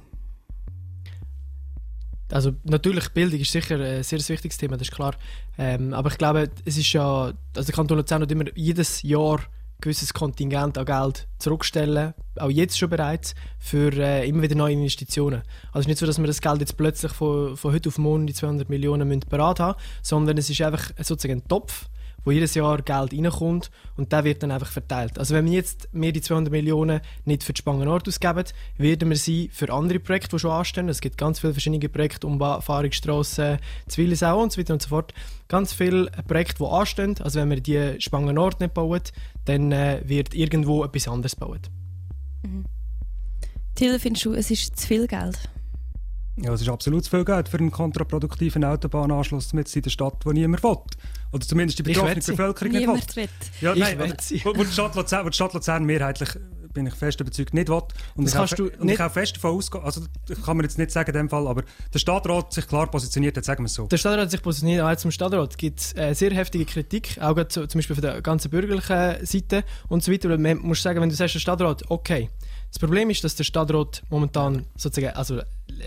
Also 2.31 2.53
natürlich, 2.63 3.09
Bildung 3.09 3.39
ist 3.39 3.51
sicher 3.51 3.79
ein 3.79 4.03
sehr 4.03 4.19
wichtiges 4.19 4.57
Thema, 4.57 4.77
das 4.77 4.89
ist 4.89 4.93
klar. 4.93 5.15
Ähm, 5.57 5.93
aber 5.93 6.11
ich 6.11 6.17
glaube, 6.17 6.49
es 6.63 6.77
ist 6.77 6.93
ja, 6.93 7.33
also 7.55 7.65
der 7.65 7.75
Kanton 7.75 7.97
Luzern 7.97 8.21
wird 8.21 8.31
immer 8.31 8.45
jedes 8.55 9.01
Jahr 9.01 9.39
ein 9.39 9.81
gewisses 9.81 10.13
Kontingent 10.13 10.77
an 10.77 10.85
Geld 10.85 11.27
zurückstellen, 11.39 12.13
auch 12.37 12.49
jetzt 12.49 12.77
schon 12.77 12.89
bereits, 12.89 13.33
für 13.57 13.91
äh, 13.93 14.27
immer 14.27 14.43
wieder 14.43 14.55
neue 14.55 14.73
Investitionen. 14.73 15.41
Also 15.71 15.79
es 15.79 15.81
ist 15.81 15.87
nicht 15.87 15.97
so, 15.97 16.05
dass 16.05 16.19
wir 16.19 16.27
das 16.27 16.41
Geld 16.41 16.59
jetzt 16.59 16.77
plötzlich 16.77 17.11
von, 17.13 17.57
von 17.57 17.73
heute 17.73 17.89
auf 17.89 17.97
morgen 17.97 18.27
die 18.27 18.33
200 18.33 18.69
Millionen 18.69 19.07
müssen 19.07 19.21
parat 19.21 19.59
haben, 19.59 19.79
sondern 20.03 20.37
es 20.37 20.51
ist 20.51 20.61
einfach 20.61 20.91
sozusagen 20.99 21.41
ein 21.41 21.47
Topf, 21.47 21.89
wo 22.23 22.31
jedes 22.31 22.55
Jahr 22.55 22.81
Geld 22.81 23.13
reinkommt 23.13 23.71
und 23.97 24.11
der 24.11 24.23
wird 24.23 24.43
dann 24.43 24.51
einfach 24.51 24.71
verteilt. 24.71 25.17
Also 25.17 25.35
wenn 25.35 25.45
wir 25.45 25.53
jetzt 25.53 25.93
mehr 25.93 26.11
die 26.11 26.21
200 26.21 26.51
Millionen 26.51 27.01
nicht 27.25 27.43
für 27.43 27.53
die 27.53 27.59
Spangenort 27.59 28.07
ausgeben, 28.07 28.43
werden 28.77 29.09
wir 29.09 29.17
sie 29.17 29.49
für 29.51 29.71
andere 29.71 29.99
Projekte, 29.99 30.35
die 30.35 30.39
schon 30.39 30.51
anstehen, 30.51 30.89
es 30.89 31.01
gibt 31.01 31.17
ganz 31.17 31.39
viele 31.39 31.53
verschiedene 31.53 31.89
Projekte, 31.89 32.27
Umfahrungsstrassen, 32.27 33.59
Zwilisau 33.87 34.41
und 34.41 34.51
so 34.51 34.59
weiter 34.59 34.73
und 34.73 34.81
so 34.81 34.89
fort, 34.89 35.13
ganz 35.47 35.73
viele 35.73 36.11
Projekte, 36.27 36.63
die 36.63 36.69
anstehen. 36.69 37.15
Also 37.19 37.39
wenn 37.39 37.49
wir 37.49 37.61
die 37.61 37.99
Spangenort 37.99 38.59
nicht 38.59 38.73
bauen, 38.73 39.01
dann 39.45 39.71
äh, 39.71 40.01
wird 40.05 40.33
irgendwo 40.33 40.83
etwas 40.83 41.07
anderes 41.07 41.35
gebaut. 41.35 41.69
Till, 43.75 43.97
findest 43.99 44.25
du, 44.25 44.33
es 44.33 44.51
ist 44.51 44.77
zu 44.77 44.87
viel 44.87 45.07
Geld? 45.07 45.37
Ja, 46.41 46.53
es 46.53 46.61
ist 46.61 46.69
absolut 46.69 47.03
zu 47.03 47.09
viel 47.09 47.25
Geld 47.25 47.49
für 47.49 47.57
einen 47.57 47.71
kontraproduktiven 47.71 48.63
Autobahnanschluss 48.63 49.51
mit 49.53 49.73
in 49.75 49.81
der 49.81 49.89
Stadt, 49.89 50.25
wo 50.25 50.31
niemand 50.31 50.63
will. 50.63 50.77
Oder 51.33 51.45
zumindest 51.45 51.79
die 51.79 51.83
betroffene. 51.83 52.21
Bevölkerung 52.25 52.71
nicht 52.71 52.81
will. 52.87 52.93
Niemand 52.95 53.15
will. 53.15 53.27
Ja, 53.61 53.73
Ich 53.73 53.79
nein, 53.79 53.99
will 53.99 54.05
oder- 54.11 54.21
sie. 54.21 54.41
wo, 54.45 54.49
wo, 54.55 54.63
die 54.63 54.71
Stadt 54.71 54.95
Luzern, 54.95 55.25
wo 55.25 55.29
die 55.29 55.35
Stadt 55.35 55.53
Luzern 55.53 55.83
mehrheitlich, 55.85 56.29
bin 56.73 56.85
ich 56.87 56.93
fest 56.93 57.19
überzeugt, 57.19 57.53
nicht 57.53 57.67
will. 57.67 57.75
Und 58.15 58.25
Das 58.25 58.27
ich 58.33 58.37
kannst 58.37 58.53
auch, 58.53 58.57
du 58.57 58.63
und 58.65 58.83
nicht- 58.85 58.95
ich 58.95 59.01
auch 59.01 59.11
fest 59.11 59.35
davon 59.35 59.51
ausgehen, 59.57 59.83
also 59.83 60.01
kann 60.45 60.55
mir 60.57 60.63
jetzt 60.63 60.77
nicht 60.77 60.91
sagen 60.91 61.09
in 61.09 61.17
dem 61.17 61.29
Fall, 61.29 61.47
aber 61.47 61.63
der 61.93 61.99
Stadtrat 61.99 62.53
sich 62.53 62.67
klar 62.67 62.89
positioniert 62.89 63.35
hat, 63.37 63.43
sagen 63.43 63.63
wir 63.63 63.65
es 63.65 63.73
so. 63.73 63.87
Der 63.87 63.97
Stadtrat 63.97 64.21
hat 64.21 64.31
sich 64.31 64.41
positioniert, 64.41 64.83
auch 64.83 64.95
zum 64.95 65.11
Stadtrat 65.11 65.57
gibt 65.57 65.79
es 65.79 65.95
äh, 65.97 66.13
sehr 66.13 66.31
heftige 66.31 66.65
Kritik, 66.65 67.17
auch 67.19 67.35
gerade 67.35 67.47
zu, 67.49 67.67
zum 67.67 67.79
Beispiel 67.79 67.95
von 67.95 68.03
der 68.03 68.21
ganzen 68.21 68.49
bürgerlichen 68.51 69.25
Seite 69.25 69.63
und 69.89 70.03
so 70.03 70.11
weiter. 70.11 70.37
Man 70.37 70.57
muss 70.59 70.81
sagen, 70.81 71.01
wenn 71.01 71.09
du 71.09 71.15
sagst, 71.15 71.35
der 71.35 71.39
Stadtrat, 71.39 71.83
okay. 71.89 72.29
Das 72.69 72.79
Problem 72.79 73.09
ist, 73.09 73.23
dass 73.23 73.35
der 73.35 73.43
Stadtrat 73.43 74.03
momentan 74.09 74.65
sozusagen, 74.75 75.15
also 75.15 75.41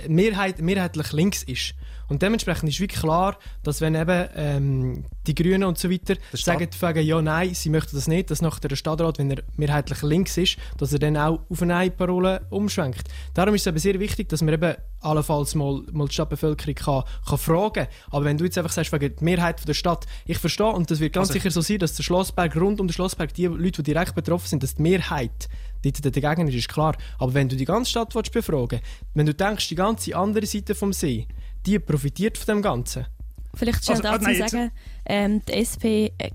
Mehrheit, 0.08 0.60
mehrheitlich 0.60 1.12
links 1.12 1.42
ist. 1.42 1.74
Und 2.08 2.20
dementsprechend 2.20 2.68
ist 2.68 2.80
wirklich 2.80 3.00
klar, 3.00 3.38
dass 3.62 3.80
wenn 3.80 3.94
eben 3.94 4.28
ähm, 4.34 5.04
die 5.26 5.34
Grünen 5.34 5.64
und 5.64 5.78
so 5.78 5.90
weiter 5.90 6.16
sagen, 6.32 6.68
sagen, 6.78 7.02
ja, 7.06 7.22
nein, 7.22 7.54
sie 7.54 7.70
möchten 7.70 7.96
das 7.96 8.06
nicht, 8.06 8.30
dass 8.30 8.42
nachher 8.42 8.68
der 8.68 8.76
Stadtrat, 8.76 9.18
wenn 9.18 9.30
er 9.30 9.42
mehrheitlich 9.56 10.02
links 10.02 10.36
ist, 10.36 10.56
dass 10.76 10.92
er 10.92 10.98
dann 10.98 11.16
auch 11.16 11.40
auf 11.48 11.62
eine 11.62 11.90
Parole 11.90 12.44
umschwenkt. 12.50 13.08
Darum 13.32 13.54
ist 13.54 13.62
es 13.62 13.66
eben 13.68 13.78
sehr 13.78 13.98
wichtig, 13.98 14.28
dass 14.28 14.42
man 14.42 14.52
eben 14.52 14.74
allenfalls 15.00 15.54
mal, 15.54 15.82
mal 15.92 16.06
die 16.06 16.14
Stadtbevölkerung 16.14 16.74
kann, 16.74 17.04
kann 17.26 17.38
fragen 17.38 17.86
Aber 18.10 18.24
wenn 18.24 18.36
du 18.36 18.44
jetzt 18.44 18.58
einfach 18.58 18.72
sagst, 18.72 18.92
wegen 18.92 19.14
der 19.14 19.24
Mehrheit 19.24 19.60
von 19.60 19.66
der 19.66 19.74
Stadt, 19.74 20.06
ich 20.26 20.38
verstehe, 20.38 20.66
und 20.66 20.90
das 20.90 21.00
wird 21.00 21.14
ganz 21.14 21.28
Also- 21.28 21.38
sicher 21.38 21.50
so 21.50 21.60
sein, 21.62 21.78
dass 21.78 21.94
der 21.94 22.02
Schlossberg, 22.02 22.54
rund 22.56 22.80
um 22.80 22.88
den 22.88 22.92
Schlossberg, 22.92 23.32
die 23.32 23.46
Leute, 23.46 23.82
die 23.82 23.94
direkt 23.94 24.14
betroffen 24.14 24.48
sind, 24.48 24.62
dass 24.62 24.74
die 24.74 24.82
Mehrheit 24.82 25.48
dort 25.90 26.16
dagegen 26.16 26.46
ist, 26.48 26.54
ist 26.54 26.68
klar. 26.68 26.96
Aber 27.18 27.34
wenn 27.34 27.48
du 27.48 27.56
die 27.56 27.64
ganze 27.64 27.90
Stadt 27.90 28.14
willst 28.14 28.30
befragen 28.32 28.80
wenn 29.14 29.26
du 29.26 29.34
denkst, 29.34 29.68
die 29.68 29.74
ganze 29.74 30.14
andere 30.16 30.46
Seite 30.46 30.74
vom 30.74 30.92
See, 30.92 31.26
die 31.66 31.78
profitiert 31.78 32.38
von 32.38 32.54
dem 32.56 32.62
Ganzen. 32.62 33.06
Vielleicht 33.54 33.84
schnell 33.84 33.96
Also, 33.98 34.08
ah, 34.08 34.12
dazu 34.12 34.24
nein, 34.24 34.36
jetzt- 34.36 34.50
sagen, 34.52 34.70
ähm, 35.04 35.42
die 35.46 35.52
SP 35.52 35.86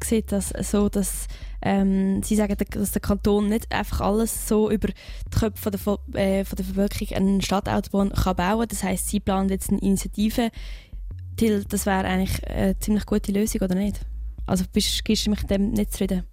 sieht 0.03 0.31
das 0.31 0.49
so, 0.49 0.87
dass 0.89 1.27
ähm, 1.63 2.21
sie 2.21 2.35
sagen, 2.35 2.55
dass 2.69 2.91
der 2.91 3.01
Kanton 3.01 3.49
nicht 3.49 3.71
einfach 3.73 4.01
alles 4.01 4.47
so 4.47 4.69
über 4.69 4.89
die 4.89 4.93
Köpfe 5.39 5.59
von 5.63 5.71
der, 5.71 5.81
Vo- 5.81 6.15
äh, 6.15 6.45
von 6.45 6.55
der 6.57 6.63
Bevölkerung 6.63 7.15
eine 7.17 7.41
Stadtautobahn 7.41 8.11
kann 8.11 8.35
bauen 8.35 8.59
kann. 8.59 8.67
Das 8.67 8.83
heisst, 8.83 9.07
sie 9.09 9.19
planen 9.19 9.49
jetzt 9.49 9.69
eine 9.71 9.79
Initiative. 9.79 10.51
Till, 11.37 11.63
das 11.67 11.87
wäre 11.87 12.05
eigentlich 12.05 12.47
eine 12.47 12.77
ziemlich 12.77 13.05
gute 13.07 13.31
Lösung, 13.31 13.61
oder 13.61 13.73
nicht? 13.73 13.99
Also 14.45 14.65
bist, 14.71 15.03
gibst 15.03 15.25
du 15.25 15.31
mich 15.31 15.41
dem 15.43 15.71
nicht 15.71 15.91
zufrieden? 15.93 16.23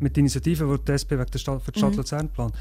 Mit 0.00 0.16
der 0.16 0.20
Initiative, 0.20 0.78
die 0.78 0.84
die 0.84 0.92
SP 0.92 1.12
wegen 1.18 1.30
der 1.30 1.38
Stadt, 1.38 1.62
für 1.62 1.72
die 1.72 1.78
Stadt 1.78 1.92
Mhm. 1.92 1.96
Luzern 1.98 2.28
plant. 2.28 2.54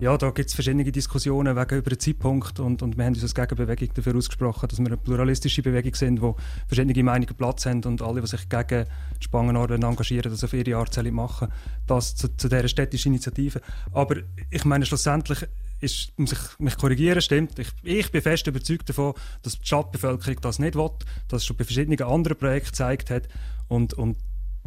Ja, 0.00 0.16
da 0.16 0.30
gibt 0.30 0.48
es 0.48 0.54
verschiedene 0.54 0.84
Diskussionen 0.84 1.56
wegen 1.56 1.78
über 1.78 1.90
den 1.90 1.98
Zeitpunkt 1.98 2.60
und, 2.60 2.82
und 2.82 2.96
wir 2.96 3.04
haben 3.04 3.14
uns 3.14 3.22
als 3.24 3.34
Gegenbewegung 3.34 3.88
dafür 3.94 4.14
ausgesprochen, 4.14 4.68
dass 4.68 4.78
wir 4.78 4.86
eine 4.86 4.96
pluralistische 4.96 5.60
Bewegung 5.60 5.92
sind, 5.96 6.22
wo 6.22 6.36
verschiedene 6.68 7.02
Meinungen 7.02 7.34
Platz 7.34 7.66
haben 7.66 7.82
und 7.82 8.00
alle, 8.00 8.20
die 8.20 8.28
sich 8.28 8.48
gegen 8.48 8.84
die 9.18 9.24
Spangenorden 9.24 9.82
engagieren, 9.82 10.30
das 10.30 10.44
auf 10.44 10.52
ihre 10.52 10.76
Art 10.76 10.96
machen. 11.10 11.48
Das 11.88 12.14
zu, 12.14 12.28
zu 12.36 12.48
dieser 12.48 12.68
städtischen 12.68 13.12
Initiative. 13.12 13.60
Aber 13.92 14.18
ich 14.50 14.64
meine, 14.64 14.86
schlussendlich 14.86 15.44
ist, 15.80 16.16
muss 16.16 16.30
ich 16.30 16.58
mich 16.60 16.76
korrigieren, 16.76 17.20
stimmt. 17.20 17.58
Ich, 17.58 17.68
ich 17.82 18.12
bin 18.12 18.22
fest 18.22 18.46
überzeugt 18.46 18.88
davon, 18.88 19.14
dass 19.42 19.58
die 19.58 19.66
Stadtbevölkerung 19.66 20.40
das 20.40 20.60
nicht 20.60 20.76
will, 20.76 20.90
dass 21.26 21.42
es 21.42 21.46
schon 21.46 21.56
bei 21.56 21.64
verschiedenen 21.64 22.00
anderen 22.02 22.38
Projekten 22.38 22.70
gezeigt 22.70 23.10
hat 23.10 23.28
und, 23.66 23.94
und 23.94 24.16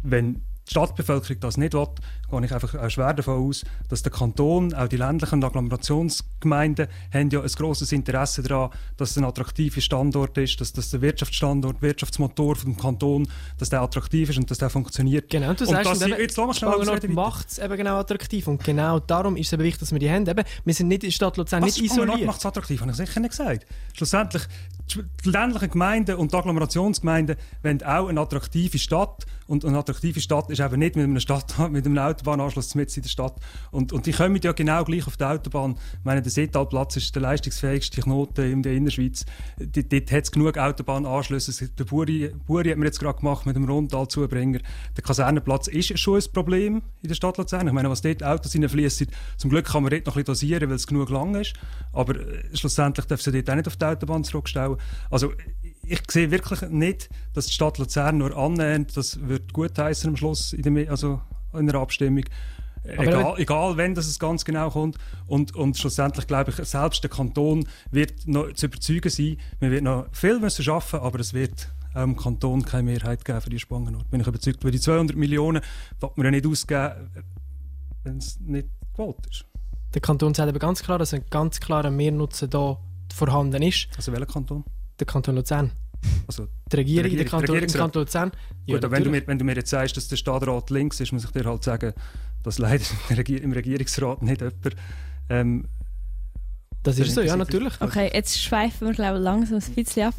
wenn 0.02 0.42
die 0.66 0.70
Stadtbevölkerung 0.70 1.40
das 1.40 1.56
nicht 1.56 1.74
will, 1.74 1.88
gehe 2.32 2.46
ich 2.46 2.52
einfach 2.52 2.74
auch 2.74 2.90
schwer 2.90 3.12
davon 3.12 3.48
aus, 3.48 3.64
dass 3.88 4.02
der 4.02 4.10
Kanton, 4.10 4.72
auch 4.74 4.88
die 4.88 4.96
ländlichen 4.96 5.44
Agglomerationsgemeinden, 5.44 6.88
haben 7.12 7.30
ja 7.30 7.40
ein 7.40 7.46
grosses 7.48 7.92
Interesse 7.92 8.42
daran, 8.42 8.70
dass 8.96 9.10
es 9.10 9.18
ein 9.18 9.24
attraktiver 9.24 9.80
Standort 9.80 10.36
ist, 10.38 10.60
dass, 10.60 10.72
dass 10.72 10.90
der 10.90 11.02
Wirtschaftsstandort, 11.02 11.82
Wirtschaftsmotor 11.82 12.56
vom 12.56 12.76
Kanton, 12.76 13.28
dass 13.58 13.68
der 13.70 13.82
attraktiv 13.82 14.30
ist 14.30 14.38
und 14.38 14.50
dass 14.50 14.58
der 14.58 14.70
funktioniert. 14.70 15.28
Genau, 15.30 15.50
und 15.50 15.60
du 15.60 15.64
Und 15.64 15.70
sagst, 15.70 15.90
das- 15.90 16.02
und 16.02 16.08
eben, 16.08 16.20
jetzt 16.20 16.36
lass 16.36 16.58
schnell 16.58 17.08
macht 17.08 17.50
es 17.50 17.58
eben 17.58 17.76
genau 17.76 17.96
attraktiv. 17.98 18.46
Und 18.48 18.64
genau 18.64 18.98
darum 18.98 19.36
ist 19.36 19.48
es 19.48 19.52
eben 19.52 19.62
wichtig, 19.62 19.80
dass 19.80 19.92
wir 19.92 19.98
die 19.98 20.10
haben. 20.10 20.26
Eben, 20.26 20.44
wir 20.64 20.74
sind 20.74 20.88
nicht 20.88 21.02
in 21.04 21.08
der 21.08 21.12
Stadt 21.14 21.36
Luzern 21.36 21.62
Was 21.62 21.76
nicht 21.76 21.92
isoliert. 21.92 22.24
macht 22.24 22.38
es 22.38 22.46
attraktiv, 22.46 22.80
habe 22.80 22.90
ich 22.90 22.96
sicher 22.96 23.20
nicht 23.20 23.30
gesagt. 23.30 23.66
Schlussendlich, 23.94 24.42
die 25.24 25.30
ländlichen 25.30 25.70
Gemeinden 25.70 26.16
und 26.16 26.32
die 26.32 26.36
Agglomerationsgemeinden 26.36 27.36
wollen 27.62 27.82
auch 27.82 28.08
eine 28.08 28.20
attraktive 28.20 28.78
Stadt. 28.78 29.26
Und 29.46 29.64
eine 29.64 29.78
attraktive 29.78 30.20
Stadt 30.20 30.48
ist 30.50 30.60
eben 30.60 30.78
nicht 30.78 30.96
mit 30.96 31.04
einem, 31.04 31.20
Stadt, 31.20 31.58
mit 31.70 31.84
einem 31.84 31.94
Autobahnanschluss 32.22 32.74
mitten 32.74 32.96
in 32.96 33.02
der 33.02 33.08
Stadt. 33.08 33.34
Und, 33.70 33.92
und 33.92 34.06
die 34.06 34.12
kommen 34.12 34.40
ja 34.42 34.52
genau 34.52 34.84
gleich 34.84 35.06
auf 35.06 35.16
die 35.16 35.24
Autobahn. 35.24 35.72
Ich 35.98 36.04
meine, 36.04 36.22
der 36.22 36.30
Seetalplatz 36.30 36.96
ist 36.96 37.14
der 37.14 37.22
leistungsfähigste 37.22 38.00
Knoten 38.00 38.50
in 38.50 38.62
der 38.62 38.72
Innerschweiz. 38.72 39.24
D- 39.58 39.82
Dort 39.82 40.12
hat 40.12 40.24
es 40.24 40.30
genug 40.30 40.56
Autobahnanschlüsse. 40.56 41.68
Der 41.68 41.84
Buri, 41.84 42.32
Buri 42.46 42.70
hat 42.70 42.78
mir 42.78 42.86
jetzt 42.86 43.00
gerade 43.00 43.18
gemacht 43.18 43.46
mit 43.46 43.56
dem 43.56 43.64
Rundtalzubringer. 43.68 44.60
Der 44.96 45.04
Kasernenplatz 45.04 45.66
ist 45.68 45.98
schon 45.98 46.18
ein 46.20 46.32
Problem 46.32 46.82
in 47.02 47.08
der 47.08 47.14
Stadt 47.14 47.36
Luzern. 47.38 47.66
Ich 47.66 47.72
meine, 47.72 47.90
was 47.90 48.02
dort 48.02 48.22
Autos 48.22 48.54
reinfließen, 48.54 49.08
zum 49.36 49.50
Glück 49.50 49.66
kann 49.66 49.82
man 49.82 49.90
dort 49.90 50.06
noch 50.06 50.16
ein 50.16 50.24
bisschen 50.24 50.34
dosieren, 50.34 50.68
weil 50.68 50.76
es 50.76 50.86
genug 50.86 51.10
lang 51.10 51.34
ist. 51.34 51.54
Aber 51.92 52.16
äh, 52.16 52.44
schlussendlich 52.56 53.06
darf 53.06 53.20
sie 53.20 53.32
dort 53.32 53.50
auch 53.50 53.54
nicht 53.54 53.66
auf 53.66 53.76
die 53.76 53.84
Autobahn 53.84 54.24
zurückstellen. 54.24 54.76
Also 55.10 55.32
ich 55.84 56.00
sehe 56.08 56.30
wirklich 56.30 56.62
nicht, 56.70 57.10
dass 57.34 57.46
die 57.46 57.52
Stadt 57.52 57.78
Luzern 57.78 58.18
nur 58.18 58.36
annähernd, 58.36 58.96
das 58.96 59.18
wird 59.26 59.52
gut 59.52 59.76
heißen 59.76 60.10
am 60.10 60.16
Schluss 60.16 60.52
in, 60.52 60.62
der, 60.62 60.72
Me- 60.72 60.88
also 60.88 61.20
in 61.52 61.68
einer 61.68 61.80
Abstimmung. 61.80 62.24
Aber 62.84 63.06
Egal, 63.06 63.34
egal 63.38 63.76
wenn 63.76 63.94
das 63.94 64.06
es 64.06 64.18
ganz 64.18 64.44
genau 64.44 64.70
kommt. 64.70 64.98
Und, 65.26 65.54
und 65.54 65.76
schlussendlich 65.76 66.26
glaube 66.26 66.50
ich, 66.50 66.56
selbst 66.66 67.02
der 67.02 67.10
Kanton 67.10 67.66
wird 67.90 68.26
noch 68.26 68.52
zu 68.54 68.66
überzeugen 68.66 69.08
sein. 69.08 69.36
Wir 69.60 69.70
werden 69.70 69.84
noch 69.84 70.06
viel 70.12 70.40
müssen 70.40 70.64
schaffen, 70.64 71.00
aber 71.00 71.20
es 71.20 71.32
wird 71.32 71.68
auch 71.94 72.02
im 72.02 72.16
Kanton 72.16 72.64
keine 72.64 72.84
Mehrheit 72.84 73.24
geben 73.24 73.40
für 73.40 73.50
die 73.50 73.58
Spangenort. 73.58 74.10
Bin 74.10 74.20
ich 74.20 74.26
überzeugt, 74.26 74.64
weil 74.64 74.72
die 74.72 74.80
200 74.80 75.16
Millionen 75.16 75.62
wird 76.00 76.16
man 76.16 76.24
ja 76.24 76.30
nicht 76.30 76.46
ausgeben, 76.46 77.10
wenn 78.02 78.16
es 78.18 78.40
nicht 78.40 78.68
gewollt 78.92 79.26
ist. 79.30 79.44
Der 79.94 80.00
Kanton 80.00 80.34
sagt 80.34 80.48
aber 80.48 80.58
ganz 80.58 80.82
klar, 80.82 80.98
dass 80.98 81.12
ein 81.12 81.24
ganz 81.30 81.60
klarer 81.60 81.90
Mehrnutzen 81.90 82.48
da 82.48 82.78
vorhanden 83.14 83.62
ist. 83.62 83.88
Also 83.96 84.10
welcher 84.12 84.26
Kanton? 84.26 84.64
Der 84.98 85.06
Kanton 85.06 85.36
Luzern. 85.36 85.72
Also, 86.26 86.48
Die 86.72 86.76
Regierung, 86.76 87.10
Die 87.10 87.16
der 87.16 87.24
Regierung- 87.24 87.28
Kanton, 87.30 87.46
der 87.46 87.48
im 87.48 87.54
Regierungsrat. 87.62 87.80
Kanton 87.80 88.02
Luzern. 88.02 88.32
Ja, 88.66 88.74
Gut, 88.76 88.84
aber 88.84 88.96
wenn 88.96 89.04
du, 89.04 89.10
mir, 89.10 89.26
wenn 89.26 89.38
du 89.38 89.44
mir 89.44 89.54
jetzt 89.56 89.70
sagst, 89.70 89.96
dass 89.96 90.08
der 90.08 90.16
Stadtrat 90.16 90.70
links 90.70 91.00
ist, 91.00 91.12
muss 91.12 91.24
ich 91.24 91.30
dir 91.30 91.44
halt 91.44 91.62
sagen, 91.64 91.92
dass 92.42 92.58
leider 92.58 92.84
im 93.08 93.16
Regier- 93.16 93.42
im 93.42 93.52
Regierungsrat 93.52 94.22
nicht 94.22 94.40
jemand 94.40 94.76
ähm, 95.28 95.68
das 96.84 96.98
ist 96.98 97.14
so, 97.14 97.20
ja, 97.20 97.36
natürlich. 97.36 97.80
Okay, 97.80 98.10
jetzt 98.12 98.40
schweifen 98.40 98.88
wir 98.88 98.94
glaube 98.94 99.18
ich, 99.18 99.22
langsam 99.24 99.58
ein 99.58 99.74
bisschen 99.74 100.08
ab. 100.08 100.14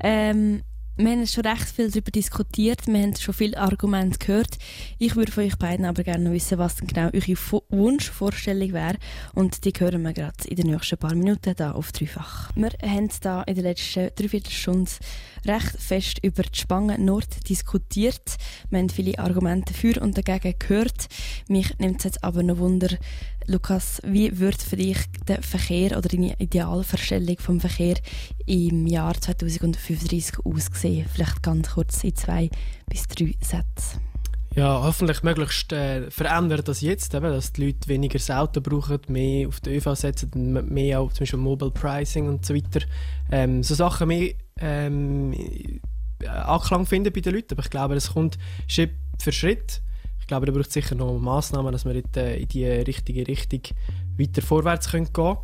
Ähm, 0.00 0.62
wir 0.96 1.10
haben 1.10 1.26
schon 1.26 1.44
recht 1.44 1.68
viel 1.70 1.90
darüber 1.90 2.10
diskutiert, 2.12 2.86
wir 2.86 3.02
haben 3.02 3.16
schon 3.16 3.34
viele 3.34 3.58
Argumente 3.58 4.18
gehört. 4.18 4.58
Ich 4.98 5.16
würde 5.16 5.32
von 5.32 5.44
euch 5.44 5.56
beiden 5.56 5.84
aber 5.86 6.04
gerne 6.04 6.30
wissen, 6.32 6.58
was 6.58 6.76
denn 6.76 6.86
genau 6.86 7.06
eure 7.06 7.36
Vo- 7.36 7.64
Wunschvorstellung 7.68 8.72
wäre. 8.72 8.96
Und 9.34 9.64
die 9.64 9.72
hören 9.76 10.02
wir 10.02 10.12
gerade 10.12 10.46
in 10.46 10.56
den 10.56 10.68
nächsten 10.68 10.96
paar 10.96 11.14
Minuten 11.14 11.54
da 11.56 11.72
auf 11.72 11.90
Dreifach. 11.92 12.50
Wir 12.54 12.70
haben 12.82 13.08
da 13.22 13.42
in 13.42 13.54
der 13.56 13.64
letzten 13.64 14.10
Dreiviertelstunde 14.14 14.90
recht 15.46 15.76
fest 15.78 16.18
über 16.22 16.42
die 16.42 16.58
Spangen 16.58 17.04
Nord 17.04 17.48
diskutiert. 17.48 18.36
Wir 18.70 18.78
haben 18.78 18.88
viele 18.88 19.18
Argumente 19.18 19.74
für 19.74 20.00
und 20.00 20.16
dagegen 20.16 20.58
gehört. 20.58 21.08
Mich 21.48 21.76
nimmt 21.78 21.98
es 21.98 22.04
jetzt 22.04 22.24
aber 22.24 22.42
noch 22.42 22.58
Wunder, 22.58 22.88
Lukas, 23.46 24.00
wie 24.04 24.38
wird 24.38 24.62
für 24.62 24.76
dich 24.76 24.98
der 25.28 25.42
Verkehr 25.42 25.98
oder 25.98 26.08
deine 26.08 26.34
Idealvorstellung 26.38 27.38
vom 27.38 27.60
Verkehr 27.60 27.96
im 28.46 28.86
Jahr 28.86 29.14
2035 29.14 30.44
aussehen? 30.44 31.06
Vielleicht 31.12 31.42
ganz 31.42 31.70
kurz 31.72 32.02
in 32.04 32.14
zwei 32.14 32.50
bis 32.88 33.06
drei 33.06 33.34
Sätzen. 33.40 34.00
Ja, 34.54 34.82
hoffentlich 34.82 35.22
möglichst 35.24 35.72
äh, 35.72 36.10
verändert 36.10 36.68
das 36.68 36.80
jetzt, 36.80 37.12
eben, 37.12 37.24
dass 37.24 37.52
die 37.52 37.66
Leute 37.66 37.88
weniger 37.88 38.18
das 38.18 38.30
Auto 38.30 38.60
brauchen, 38.60 39.00
mehr 39.08 39.48
auf 39.48 39.60
die 39.60 39.76
ÖV 39.76 39.94
setzen, 39.94 40.30
mehr 40.72 41.00
auch 41.00 41.12
zum 41.12 41.20
Beispiel 41.20 41.40
Mobile 41.40 41.72
Pricing 41.72 42.28
und 42.28 42.46
so 42.46 42.54
weiter. 42.54 42.86
Ähm, 43.32 43.64
so 43.64 43.74
Sachen 43.74 44.08
mehr 44.08 44.32
ähm, 44.60 45.32
äh, 45.32 46.28
Anklang 46.28 46.86
finden 46.86 47.12
bei 47.12 47.20
den 47.20 47.34
Leuten, 47.34 47.54
aber 47.54 47.64
ich 47.64 47.70
glaube, 47.70 47.94
es 47.96 48.12
kommt 48.12 48.38
Schritt 48.68 48.92
für 49.18 49.32
Schritt. 49.32 49.82
Ich 50.24 50.28
glaube, 50.28 50.46
da 50.46 50.52
braucht 50.52 50.68
es 50.68 50.72
sicher 50.72 50.94
noch 50.94 51.18
Massnahmen, 51.18 51.70
dass 51.70 51.84
wir 51.84 51.94
in 51.94 52.04
die, 52.14 52.42
in 52.42 52.48
die 52.48 52.64
richtige 52.66 53.28
Richtung 53.28 53.60
weiter 54.16 54.40
vorwärts 54.40 54.90
können 54.90 55.12
gehen 55.12 55.36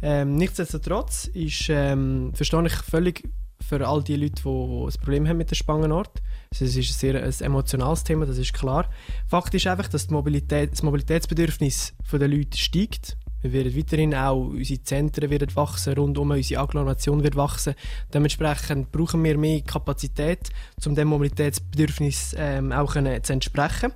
ähm, 0.00 0.36
Nichtsdestotrotz 0.36 1.26
ist, 1.26 1.66
ähm, 1.68 2.32
verstehe 2.32 2.64
ich 2.64 2.72
völlig 2.72 3.28
für 3.60 3.86
all 3.86 4.02
die 4.02 4.16
Leute, 4.16 4.40
die, 4.42 4.48
ein 4.48 5.04
Problem 5.04 5.28
haben 5.28 5.36
mit 5.36 5.50
der 5.50 5.56
Spangenort. 5.56 6.22
Es 6.50 6.62
ist 6.62 6.76
ein 6.76 6.82
sehr 6.82 7.22
ein 7.22 7.34
emotionales 7.40 8.04
Thema, 8.04 8.24
das 8.24 8.38
ist 8.38 8.54
klar. 8.54 8.88
Fakt 9.28 9.52
ist 9.52 9.66
einfach, 9.66 9.88
dass 9.88 10.08
Mobilität, 10.08 10.72
das 10.72 10.82
Mobilitätsbedürfnis 10.82 11.92
der 12.10 12.28
Leute 12.28 12.56
steigt. 12.56 13.18
Wir 13.42 13.52
werden 13.52 13.76
weiterhin 13.76 14.14
auch, 14.14 14.48
unsere 14.48 14.82
Zentren 14.82 15.30
werden 15.30 15.54
wachsen, 15.54 15.94
rundum 15.94 16.30
unsere 16.30 16.60
Agglomeration 16.60 17.22
wird 17.22 17.36
wachsen. 17.36 17.74
Dementsprechend 18.14 18.92
brauchen 18.92 19.22
wir 19.24 19.36
mehr 19.36 19.60
Kapazität, 19.62 20.50
um 20.86 20.94
dem 20.94 21.08
Mobilitätsbedürfnis 21.08 22.34
ähm, 22.38 22.72
auch 22.72 22.92
können, 22.92 23.22
zu 23.22 23.32
entsprechen. 23.32 23.92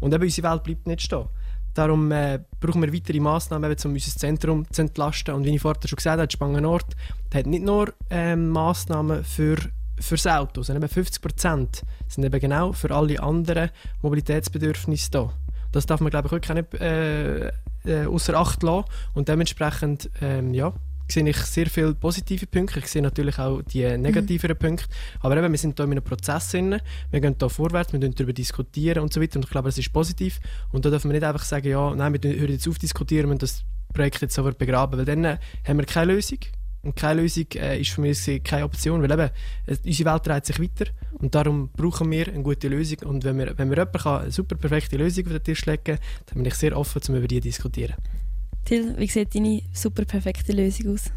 Und 0.00 0.14
eben 0.14 0.24
unsere 0.24 0.50
Welt 0.50 0.64
bleibt 0.64 0.86
nicht 0.86 1.02
stehen. 1.02 1.26
Darum 1.74 2.10
äh, 2.10 2.40
brauchen 2.58 2.80
wir 2.80 2.92
weitere 2.92 3.20
Massnahmen, 3.20 3.70
eben, 3.70 3.80
um 3.84 3.92
unser 3.92 4.18
Zentrum 4.18 4.66
zu 4.72 4.80
entlasten. 4.82 5.34
Und 5.34 5.44
wie 5.44 5.54
ich 5.54 5.60
vorher 5.60 5.86
schon 5.86 5.96
gesagt 5.96 6.20
habe, 6.20 6.32
Spangenort 6.32 6.96
hat 7.34 7.46
nicht 7.46 7.64
nur 7.64 7.92
ähm, 8.08 8.48
Massnahmen 8.48 9.22
für 9.24 9.56
fürs 9.98 10.26
Auto, 10.26 10.62
sondern 10.62 10.84
eben 10.84 10.92
50 10.92 11.22
Prozent 11.22 11.82
sind 12.08 12.24
eben 12.24 12.40
genau 12.40 12.72
für 12.72 12.90
alle 12.90 13.20
anderen 13.22 13.70
Mobilitätsbedürfnisse 14.02 15.10
da. 15.10 15.32
Das 15.72 15.86
darf 15.86 16.00
man, 16.00 16.10
glaube 16.10 16.28
ich, 16.28 16.50
auch 16.50 16.54
nicht 16.54 16.74
äh, 16.74 17.52
äh, 17.86 18.06
außer 18.06 18.34
Acht 18.34 18.62
lassen. 18.62 18.86
Und 19.14 19.28
dementsprechend, 19.28 20.10
ähm, 20.20 20.54
ja, 20.54 20.72
sehe 21.08 21.28
ich 21.28 21.36
sehr 21.36 21.66
viele 21.66 21.94
positive 21.94 22.46
Punkte. 22.46 22.80
Ich 22.80 22.88
sehe 22.88 23.02
natürlich 23.02 23.38
auch 23.38 23.62
die 23.62 23.96
negativeren 23.96 24.56
Punkte. 24.56 24.86
Aber 25.20 25.36
eben, 25.36 25.52
wir 25.52 25.58
sind 25.58 25.76
hier 25.76 25.84
in 25.84 25.92
einem 25.92 26.02
Prozess 26.02 26.50
drin. 26.50 26.80
Wir 27.10 27.20
gehen 27.20 27.36
hier 27.38 27.50
vorwärts, 27.50 27.92
wir 27.92 28.00
darüber 28.00 28.32
diskutieren 28.32 29.02
und 29.02 29.12
so 29.12 29.20
weiter. 29.20 29.36
Und 29.36 29.44
ich 29.44 29.50
glaube, 29.50 29.68
das 29.68 29.78
ist 29.78 29.92
positiv. 29.92 30.40
Und 30.72 30.84
da 30.84 30.90
dürfen 30.90 31.10
wir 31.10 31.18
nicht 31.18 31.26
einfach 31.26 31.44
sagen, 31.44 31.68
ja, 31.68 31.94
nein, 31.94 32.12
wir 32.12 32.30
hören 32.30 32.52
jetzt 32.52 32.68
auf 32.68 32.78
diskutieren 32.78 33.30
und 33.30 33.42
das 33.42 33.64
Projekt 33.92 34.20
jetzt 34.20 34.34
sofort 34.34 34.58
begraben. 34.58 34.98
Weil 34.98 35.04
dann 35.04 35.24
äh, 35.24 35.38
haben 35.66 35.78
wir 35.78 35.86
keine 35.86 36.14
Lösung. 36.14 36.38
Und 36.86 36.94
keine 36.94 37.22
Lösung 37.22 37.46
äh, 37.56 37.80
ist 37.80 37.90
für 37.90 38.00
mich 38.00 38.16
gesehen 38.16 38.44
keine 38.44 38.64
Option, 38.64 39.02
weil 39.02 39.10
eben, 39.10 39.30
äh, 39.66 39.76
unsere 39.84 40.12
Welt 40.12 40.26
dreht 40.26 40.46
sich 40.46 40.60
weiter 40.60 40.90
und 41.18 41.34
darum 41.34 41.68
brauchen 41.76 42.08
wir 42.12 42.28
eine 42.28 42.42
gute 42.44 42.68
Lösung. 42.68 42.98
Und 43.04 43.24
wenn 43.24 43.38
wir, 43.38 43.58
wenn 43.58 43.70
wir 43.70 43.78
jemand 43.78 43.98
kann, 43.98 44.22
eine 44.22 44.30
super 44.30 44.54
perfekte 44.54 44.96
Lösung 44.96 45.24
auf 45.26 45.32
den 45.32 45.42
Tisch 45.42 45.66
legen 45.66 45.82
kann, 45.82 45.98
dann 46.26 46.36
bin 46.36 46.44
ich 46.44 46.54
sehr 46.54 46.76
offen, 46.76 47.02
um 47.08 47.16
über 47.16 47.26
die 47.26 47.40
zu 47.40 47.48
diskutieren. 47.48 47.96
Till, 48.64 48.96
wie 48.98 49.08
sieht 49.08 49.34
deine 49.34 49.62
super 49.72 50.04
perfekte 50.04 50.52
Lösung 50.52 50.94
aus? 50.94 51.10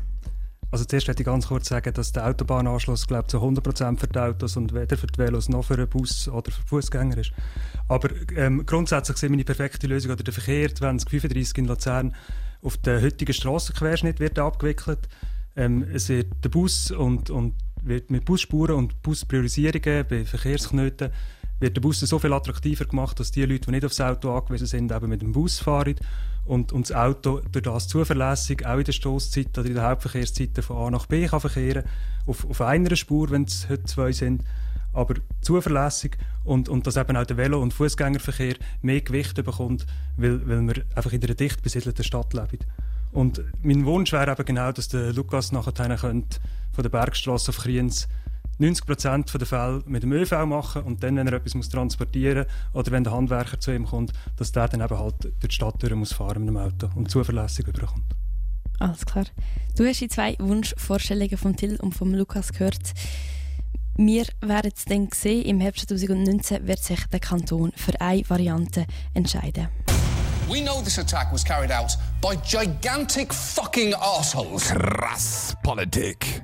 Also 0.72 0.86
zuerst 0.86 1.08
möchte 1.08 1.22
ich 1.24 1.28
ganz 1.28 1.48
kurz 1.48 1.68
sagen, 1.68 1.94
dass 1.94 2.12
der 2.12 2.28
Autobahnanschluss 2.28 3.08
glaube 3.08 3.28
zu 3.28 3.38
100% 3.38 4.00
für 4.00 4.08
die 4.08 4.20
Autos 4.20 4.58
und 4.58 4.74
weder 4.74 4.98
für 4.98 5.08
die 5.08 5.18
Velos 5.20 5.50
noch 5.50 5.66
für 5.66 5.78
den 5.78 5.88
Bus 5.88 6.28
oder 6.28 6.52
für 6.52 6.62
Fußgänger 6.68 7.18
ist. 7.18 7.32
Aber 7.88 8.10
ähm, 8.36 8.66
grundsätzlich 8.66 9.22
ich 9.22 9.30
meine 9.30 9.44
perfekte 9.44 9.86
Lösung 9.88 10.12
oder 10.12 10.24
der 10.24 10.34
Verkehr 10.34 10.74
2035 10.74 11.58
in 11.60 11.66
Luzern 11.66 12.16
auf 12.62 12.78
den 12.78 13.02
heutigen 13.02 13.34
Strassenquerschnitt 13.34 14.20
wird 14.20 14.38
abgewickelt. 14.38 15.08
Ähm, 15.56 15.86
es 15.94 16.10
wird 16.10 16.28
der 16.44 16.50
Bus 16.50 16.92
und, 16.92 17.30
und 17.30 17.54
wird 17.82 18.12
mit 18.12 18.26
Busspuren 18.26 18.76
und 18.76 19.02
Buspriorisierungen 19.02 20.06
bei 20.08 20.26
Verkehrsknoten 20.26 21.12
wird 21.60 21.76
der 21.76 21.82
Bus 21.82 22.00
so 22.00 22.20
viel 22.20 22.34
attraktiver 22.34 22.86
gemacht, 22.86 23.20
dass 23.20 23.32
die 23.32 23.44
Leute, 23.44 23.66
die 23.66 23.72
nicht 23.72 23.86
aufs 23.86 24.00
Auto 24.00 24.32
angewiesen 24.32 24.68
sind, 24.68 24.92
eben 24.92 25.10
mit 25.10 25.22
dem 25.22 25.34
Bus 25.34 25.60
fahren 25.60 25.96
und, 26.46 26.72
und 26.72 26.90
das 26.90 26.96
Auto 26.96 27.42
durch 27.52 27.64
das 27.64 27.88
zuverlässig 27.88 28.66
auch 28.66 28.78
in 28.78 28.86
der 28.86 28.92
Stoßzeit 28.92 29.58
oder 29.58 29.68
in 29.68 29.76
der 29.76 29.84
Hauptverkehrszeiten 29.90 30.64
von 30.64 30.78
A 30.78 30.92
nach 30.92 31.06
B 31.06 31.28
kann 31.28 31.42
verkehren 31.42 31.84
auf, 32.26 32.50
auf 32.50 32.62
einer 32.62 32.96
Spur, 32.96 33.30
wenn 33.30 33.44
es 33.44 33.68
heute 33.70 33.84
zwei 33.84 34.12
sind, 34.12 34.44
aber 34.94 35.16
zuverlässig 35.42 36.18
und, 36.44 36.70
und 36.70 36.88
dass 36.88 36.98
eben 36.98 37.16
auch 37.18 37.26
der 37.26 37.38
Velo- 37.38 37.62
und 37.62 37.74
Fußgängerverkehr 37.74 38.56
mehr 38.82 39.02
Gewicht 39.02 39.36
bekommt, 39.36 39.86
weil, 40.18 40.48
weil 40.48 40.62
wir 40.62 40.84
einfach 40.96 41.12
in 41.12 41.24
einer 41.24 41.36
dicht 41.36 41.62
besiedelten 41.62 42.04
Stadt 42.04 42.34
leben. 42.34 42.60
Und 43.12 43.42
mein 43.64 43.86
Wunsch 43.86 44.12
wäre 44.12 44.32
eben 44.32 44.46
genau, 44.46 44.72
dass 44.72 44.88
der 44.88 45.14
Lukas 45.14 45.52
nachher 45.52 45.98
von 45.98 46.24
der 46.84 46.90
Bergstraße 46.90 47.50
auf 47.50 47.58
Kriens 47.58 48.08
90% 48.60 49.38
der 49.38 49.48
Fälle 49.48 49.84
mit 49.88 50.04
dem 50.04 50.12
ÖV 50.12 50.46
machen 50.46 50.84
und 50.84 51.02
dann, 51.02 51.16
wenn 51.16 51.28
er 51.28 51.34
etwas 51.34 51.70
transportieren 51.70 52.46
muss 52.46 52.76
oder 52.82 52.92
wenn 52.92 53.04
der 53.04 53.14
Handwerker 53.14 53.60
zu 53.60 53.74
ihm 53.74 53.86
kommt, 53.86 54.12
dass 54.36 54.52
der 54.52 54.68
dann 54.68 54.82
eben 54.82 55.00
halt 55.00 55.24
durch 55.24 55.34
die 55.40 55.52
Stadt 55.52 55.82
durch 55.82 55.96
muss 55.96 56.12
fahren 56.12 56.44
mit 56.44 56.50
dem 56.50 56.58
Auto 56.58 56.90
und 56.96 57.10
zuverlässig 57.10 57.68
überkommt. 57.68 58.14
Alles 58.80 59.06
klar. 59.06 59.26
Du 59.78 59.86
hast 59.86 60.02
die 60.02 60.08
zwei 60.10 60.36
Wunschvorstellungen 60.40 61.38
von 61.38 61.56
Till 61.56 61.78
und 61.78 61.96
von 61.96 62.14
Lukas 62.14 62.52
gehört. 62.52 62.94
Wir 63.96 64.26
werden 64.42 64.72
es 64.74 64.86
dann 64.86 65.10
sehen, 65.14 65.46
im 65.46 65.60
Herbst 65.60 65.90
2019 65.90 66.68
wird 66.68 66.80
sich 66.80 67.06
der 67.08 67.20
Kanton 67.20 67.72
für 67.76 68.00
eine 68.00 68.30
Variante 68.30 68.86
entscheiden. 69.14 69.68
We 70.50 70.62
know 70.62 70.82
this 70.82 70.98
attack 70.98 71.32
was 71.32 71.44
carried 71.44 71.70
out 71.70 71.96
by 72.22 72.36
gigantic 72.38 73.32
fucking 73.32 73.94
assholes. 73.94 74.72
Krass 74.72 75.56
Politik. 75.64 76.42